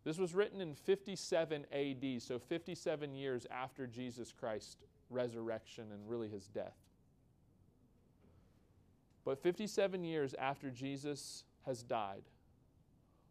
This 0.04 0.18
was 0.18 0.34
written 0.34 0.60
in 0.60 0.74
57 0.74 1.66
AD, 1.72 2.22
so 2.22 2.38
57 2.38 3.14
years 3.14 3.46
after 3.50 3.86
Jesus 3.86 4.32
Christ's 4.32 4.78
resurrection 5.10 5.84
and 5.92 6.08
really 6.08 6.28
his 6.28 6.48
death. 6.48 6.76
But 9.24 9.42
57 9.42 10.04
years 10.04 10.34
after 10.38 10.70
Jesus 10.70 11.44
has 11.64 11.82
died, 11.82 12.24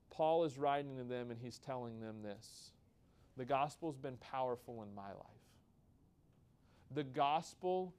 Paul 0.10 0.44
is 0.44 0.58
writing 0.58 0.98
to 0.98 1.04
them 1.04 1.32
and 1.32 1.40
he's 1.40 1.60
telling 1.60 2.00
them 2.00 2.22
this 2.22 2.72
The 3.38 3.46
gospel's 3.46 3.98
been 3.98 4.18
powerful 4.18 4.84
in 4.84 4.94
my 4.94 5.10
life. 5.10 5.42
The 6.94 7.04
gospel 7.04 7.94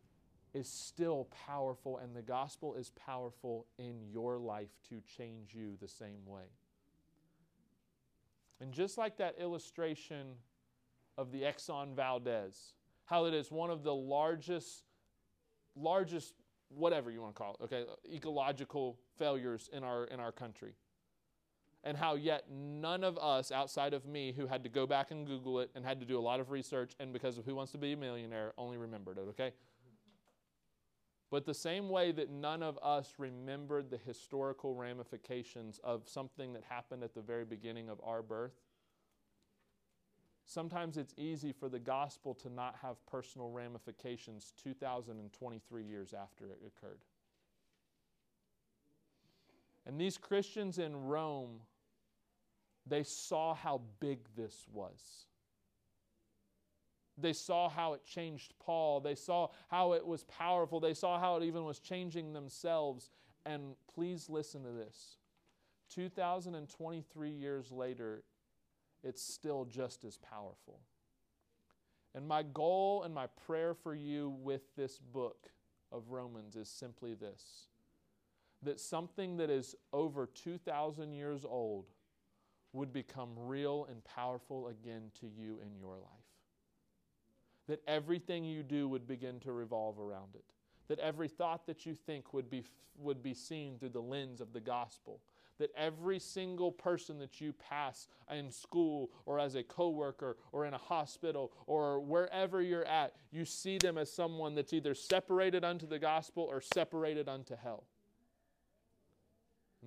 is 0.55 0.69
still 0.69 1.29
powerful, 1.47 1.97
and 1.97 2.15
the 2.15 2.23
gospel 2.23 2.75
is 2.75 2.91
powerful 2.91 3.67
in 3.79 4.03
your 4.11 4.39
life 4.39 4.69
to 4.91 5.01
change 5.17 5.55
you 5.55 5.79
the 5.81 5.89
same 5.89 6.27
way. 6.27 6.45
And 8.61 8.73
just 8.73 8.99
like 8.99 9.17
that 9.17 9.37
illustration 9.41 10.35
of 11.17 11.33
the 11.33 11.43
Exxon 11.43 11.97
Valdez, 11.97 12.75
how 13.07 13.25
it 13.25 13.35
is 13.35 13.51
one 13.51 13.71
of 13.71 13.83
the 13.83 13.95
largest, 13.95 14.85
largest 15.75 16.35
whatever 16.77 17.11
you 17.11 17.21
want 17.21 17.35
to 17.35 17.39
call 17.39 17.57
it, 17.61 17.65
okay, 17.65 17.85
ecological 18.13 18.99
failures 19.19 19.69
in 19.73 19.85
our, 19.85 20.05
in 20.05 20.21
our 20.21 20.33
country. 20.33 20.75
And 21.85 21.97
how 21.97 22.15
yet 22.15 22.45
none 22.51 23.03
of 23.03 23.19
us 23.19 23.51
outside 23.51 23.93
of 23.93 24.07
me 24.07 24.33
who 24.33 24.47
had 24.47 24.63
to 24.63 24.69
go 24.69 24.87
back 24.87 25.11
and 25.11 25.27
Google 25.27 25.61
it 25.61 25.71
and 25.75 25.85
had 25.85 25.99
to 26.01 26.07
do 26.07 26.19
a 26.19 26.23
lot 26.23 26.39
of 26.39 26.51
research 26.51 26.95
and 27.01 27.13
because 27.13 27.39
of 27.39 27.45
Who 27.45 27.57
Wants 27.57 27.73
to 27.73 27.79
Be 27.79 27.93
a 27.93 27.97
Millionaire 27.97 28.53
only 28.57 28.77
remembered 28.77 29.19
it, 29.19 29.27
okay? 29.31 29.53
But 31.33 31.47
the 31.47 31.55
same 31.55 31.89
way 31.89 32.13
that 32.13 32.31
none 32.31 32.63
of 32.63 32.79
us 32.83 33.15
remembered 33.19 33.91
the 33.91 33.97
historical 33.97 34.75
ramifications 34.75 35.81
of 35.83 36.03
something 36.07 36.53
that 36.53 36.63
happened 36.69 37.03
at 37.03 37.15
the 37.15 37.23
very 37.23 37.47
beginning 37.47 37.89
of 37.89 38.01
our 38.05 38.23
birth, 38.23 38.53
Sometimes 40.53 40.99
it's 40.99 41.15
easy 41.17 41.51
for 41.51 41.71
the 41.71 41.79
gospel 41.79 42.35
to 42.35 42.51
not 42.51 42.77
have 42.83 43.05
personal 43.07 43.49
ramifications 43.49 44.53
2,023 44.63 45.83
years 45.83 46.13
after 46.13 46.45
it 46.45 46.59
occurred. 46.67 46.99
And 49.87 49.99
these 49.99 50.19
Christians 50.19 50.79
in 50.79 51.07
Rome, 51.07 51.61
they 52.87 53.03
saw 53.03 53.55
how 53.55 53.81
big 53.99 54.19
this 54.37 54.67
was. 54.71 55.25
They 57.17 57.33
saw 57.33 57.71
how 57.71 57.95
it 57.95 58.05
changed 58.05 58.53
Paul. 58.61 59.01
They 59.01 59.15
saw 59.15 59.49
how 59.69 59.93
it 59.93 60.07
was 60.07 60.25
powerful. 60.25 60.81
They 60.81 60.95
saw 60.95 61.19
how 61.19 61.37
it 61.37 61.45
even 61.45 61.65
was 61.65 61.79
changing 61.79 62.35
themselves. 62.35 63.09
And 63.47 63.75
please 63.95 64.29
listen 64.29 64.63
to 64.65 64.73
this 64.73 65.17
2023 65.95 67.31
years 67.31 67.73
later, 67.73 68.23
it's 69.03 69.23
still 69.23 69.65
just 69.65 70.05
as 70.05 70.19
powerful. 70.19 70.81
And 72.15 72.27
my 72.29 72.43
goal 72.43 73.03
and 73.05 73.15
my 73.15 73.27
prayer 73.47 73.75
for 73.75 73.95
you 73.95 74.35
with 74.43 74.63
this 74.77 74.99
book 74.99 75.49
of 75.91 76.11
Romans 76.11 76.57
is 76.57 76.69
simply 76.69 77.15
this 77.15 77.67
that 78.65 78.79
something 78.79 79.37
that 79.39 79.51
is 79.51 79.75
over 79.93 80.25
2,000 80.27 81.13
years 81.13 81.45
old 81.45 81.87
would 82.73 82.93
become 82.93 83.31
real 83.37 83.87
and 83.91 84.05
powerful 84.05 84.69
again 84.69 85.11
to 85.21 85.27
you 85.27 85.59
in 85.61 85.77
your 85.77 85.97
life. 85.97 86.31
That 87.67 87.83
everything 87.89 88.45
you 88.45 88.63
do 88.63 88.89
would 88.89 89.07
begin 89.07 89.41
to 89.41 89.53
revolve 89.53 89.99
around 89.99 90.37
it. 90.37 90.45
That 90.87 91.01
every 91.01 91.27
thought 91.27 91.67
that 91.67 91.85
you 91.85 91.95
think 91.95 92.33
would 92.33 92.49
be, 92.49 92.65
would 92.97 93.21
be 93.21 93.35
seen 93.35 93.79
through 93.79 93.91
the 93.91 94.01
lens 94.01 94.41
of 94.41 94.53
the 94.53 94.61
gospel 94.61 95.21
that 95.63 95.71
every 95.77 96.19
single 96.19 96.73
person 96.73 97.21
that 97.21 97.41
you 97.41 97.53
pass 97.53 98.09
in 98.37 98.51
school 98.51 99.11
or 99.27 99.39
as 99.39 99.55
a 99.55 99.63
coworker 99.63 100.37
or 100.51 100.67
in 100.67 100.75
a 100.75 100.79
hospital 100.79 101.53
or 101.69 102.01
wherever 102.01 102.61
you're 102.61 102.85
at, 102.85 103.15
you 103.31 103.45
see 103.45 103.79
them 103.79 103.97
as 103.97 104.13
someone 104.13 104.57
that's 104.57 104.73
either 104.73 104.93
separated 104.93 105.63
unto 105.63 105.87
the 105.87 106.01
gospel 106.01 106.43
or 106.43 106.61
separated 106.61 107.29
unto 107.29 107.55
hell. 107.55 107.85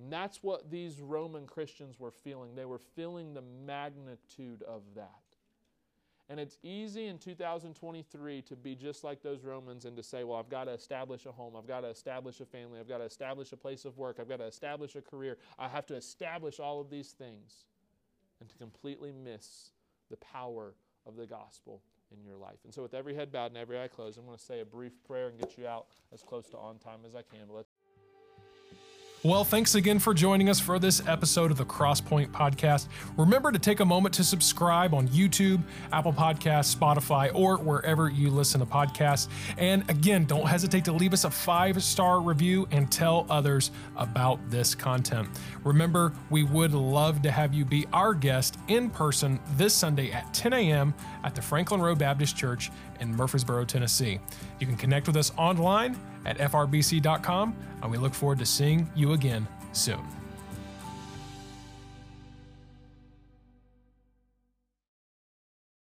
And 0.00 0.10
that's 0.10 0.42
what 0.42 0.70
these 0.70 1.02
Roman 1.02 1.46
Christians 1.46 2.00
were 2.00 2.10
feeling. 2.10 2.54
They 2.54 2.64
were 2.64 2.80
feeling 2.94 3.34
the 3.34 3.42
magnitude 3.42 4.62
of 4.62 4.80
that. 4.94 5.25
And 6.28 6.40
it's 6.40 6.58
easy 6.62 7.06
in 7.06 7.18
2023 7.18 8.42
to 8.42 8.56
be 8.56 8.74
just 8.74 9.04
like 9.04 9.22
those 9.22 9.44
Romans 9.44 9.84
and 9.84 9.96
to 9.96 10.02
say, 10.02 10.24
well, 10.24 10.38
I've 10.38 10.48
got 10.48 10.64
to 10.64 10.72
establish 10.72 11.24
a 11.24 11.30
home. 11.30 11.54
I've 11.56 11.68
got 11.68 11.82
to 11.82 11.88
establish 11.88 12.40
a 12.40 12.44
family. 12.44 12.80
I've 12.80 12.88
got 12.88 12.98
to 12.98 13.04
establish 13.04 13.52
a 13.52 13.56
place 13.56 13.84
of 13.84 13.96
work. 13.96 14.16
I've 14.20 14.28
got 14.28 14.38
to 14.38 14.46
establish 14.46 14.96
a 14.96 15.00
career. 15.00 15.38
I 15.56 15.68
have 15.68 15.86
to 15.86 15.94
establish 15.94 16.58
all 16.58 16.80
of 16.80 16.90
these 16.90 17.10
things 17.10 17.66
and 18.40 18.48
to 18.48 18.56
completely 18.56 19.12
miss 19.12 19.70
the 20.10 20.16
power 20.16 20.74
of 21.06 21.16
the 21.16 21.26
gospel 21.26 21.80
in 22.12 22.24
your 22.24 22.36
life. 22.36 22.58
And 22.64 22.74
so, 22.74 22.82
with 22.82 22.94
every 22.94 23.14
head 23.14 23.32
bowed 23.32 23.46
and 23.46 23.56
every 23.56 23.80
eye 23.80 23.88
closed, 23.88 24.18
I'm 24.18 24.26
going 24.26 24.36
to 24.36 24.42
say 24.42 24.60
a 24.60 24.64
brief 24.64 24.92
prayer 25.04 25.28
and 25.28 25.38
get 25.38 25.56
you 25.56 25.66
out 25.66 25.86
as 26.12 26.22
close 26.22 26.48
to 26.50 26.56
on 26.58 26.78
time 26.78 27.00
as 27.06 27.14
I 27.14 27.22
can. 27.22 27.46
But 27.52 27.66
well, 29.22 29.44
thanks 29.44 29.74
again 29.74 29.98
for 29.98 30.14
joining 30.14 30.48
us 30.48 30.60
for 30.60 30.78
this 30.78 31.02
episode 31.08 31.50
of 31.50 31.56
the 31.56 31.64
Crosspoint 31.64 32.28
Podcast. 32.28 32.86
Remember 33.16 33.50
to 33.50 33.58
take 33.58 33.80
a 33.80 33.84
moment 33.84 34.14
to 34.16 34.24
subscribe 34.24 34.94
on 34.94 35.08
YouTube, 35.08 35.62
Apple 35.92 36.12
Podcasts, 36.12 36.76
Spotify, 36.76 37.34
or 37.34 37.56
wherever 37.56 38.08
you 38.08 38.30
listen 38.30 38.60
to 38.60 38.66
podcasts. 38.66 39.28
And 39.58 39.88
again, 39.90 40.26
don't 40.26 40.46
hesitate 40.46 40.84
to 40.84 40.92
leave 40.92 41.12
us 41.12 41.24
a 41.24 41.30
five 41.30 41.82
star 41.82 42.20
review 42.20 42.68
and 42.70 42.92
tell 42.92 43.26
others 43.28 43.70
about 43.96 44.38
this 44.50 44.74
content. 44.74 45.28
Remember, 45.64 46.12
we 46.30 46.44
would 46.44 46.72
love 46.72 47.22
to 47.22 47.30
have 47.30 47.52
you 47.52 47.64
be 47.64 47.86
our 47.92 48.14
guest 48.14 48.58
in 48.68 48.90
person 48.90 49.40
this 49.56 49.74
Sunday 49.74 50.12
at 50.12 50.32
10 50.34 50.52
a.m. 50.52 50.94
at 51.24 51.34
the 51.34 51.42
Franklin 51.42 51.80
Road 51.80 51.98
Baptist 51.98 52.36
Church 52.36 52.70
in 53.00 53.14
Murfreesboro, 53.14 53.64
Tennessee. 53.64 54.18
You 54.60 54.66
can 54.66 54.76
connect 54.76 55.06
with 55.06 55.16
us 55.16 55.32
online 55.36 55.98
at 56.24 56.38
frbc.com, 56.38 57.56
and 57.82 57.90
we 57.90 57.98
look 57.98 58.14
forward 58.14 58.38
to 58.38 58.46
seeing 58.46 58.90
you 58.94 59.12
again 59.12 59.46
soon. 59.72 60.04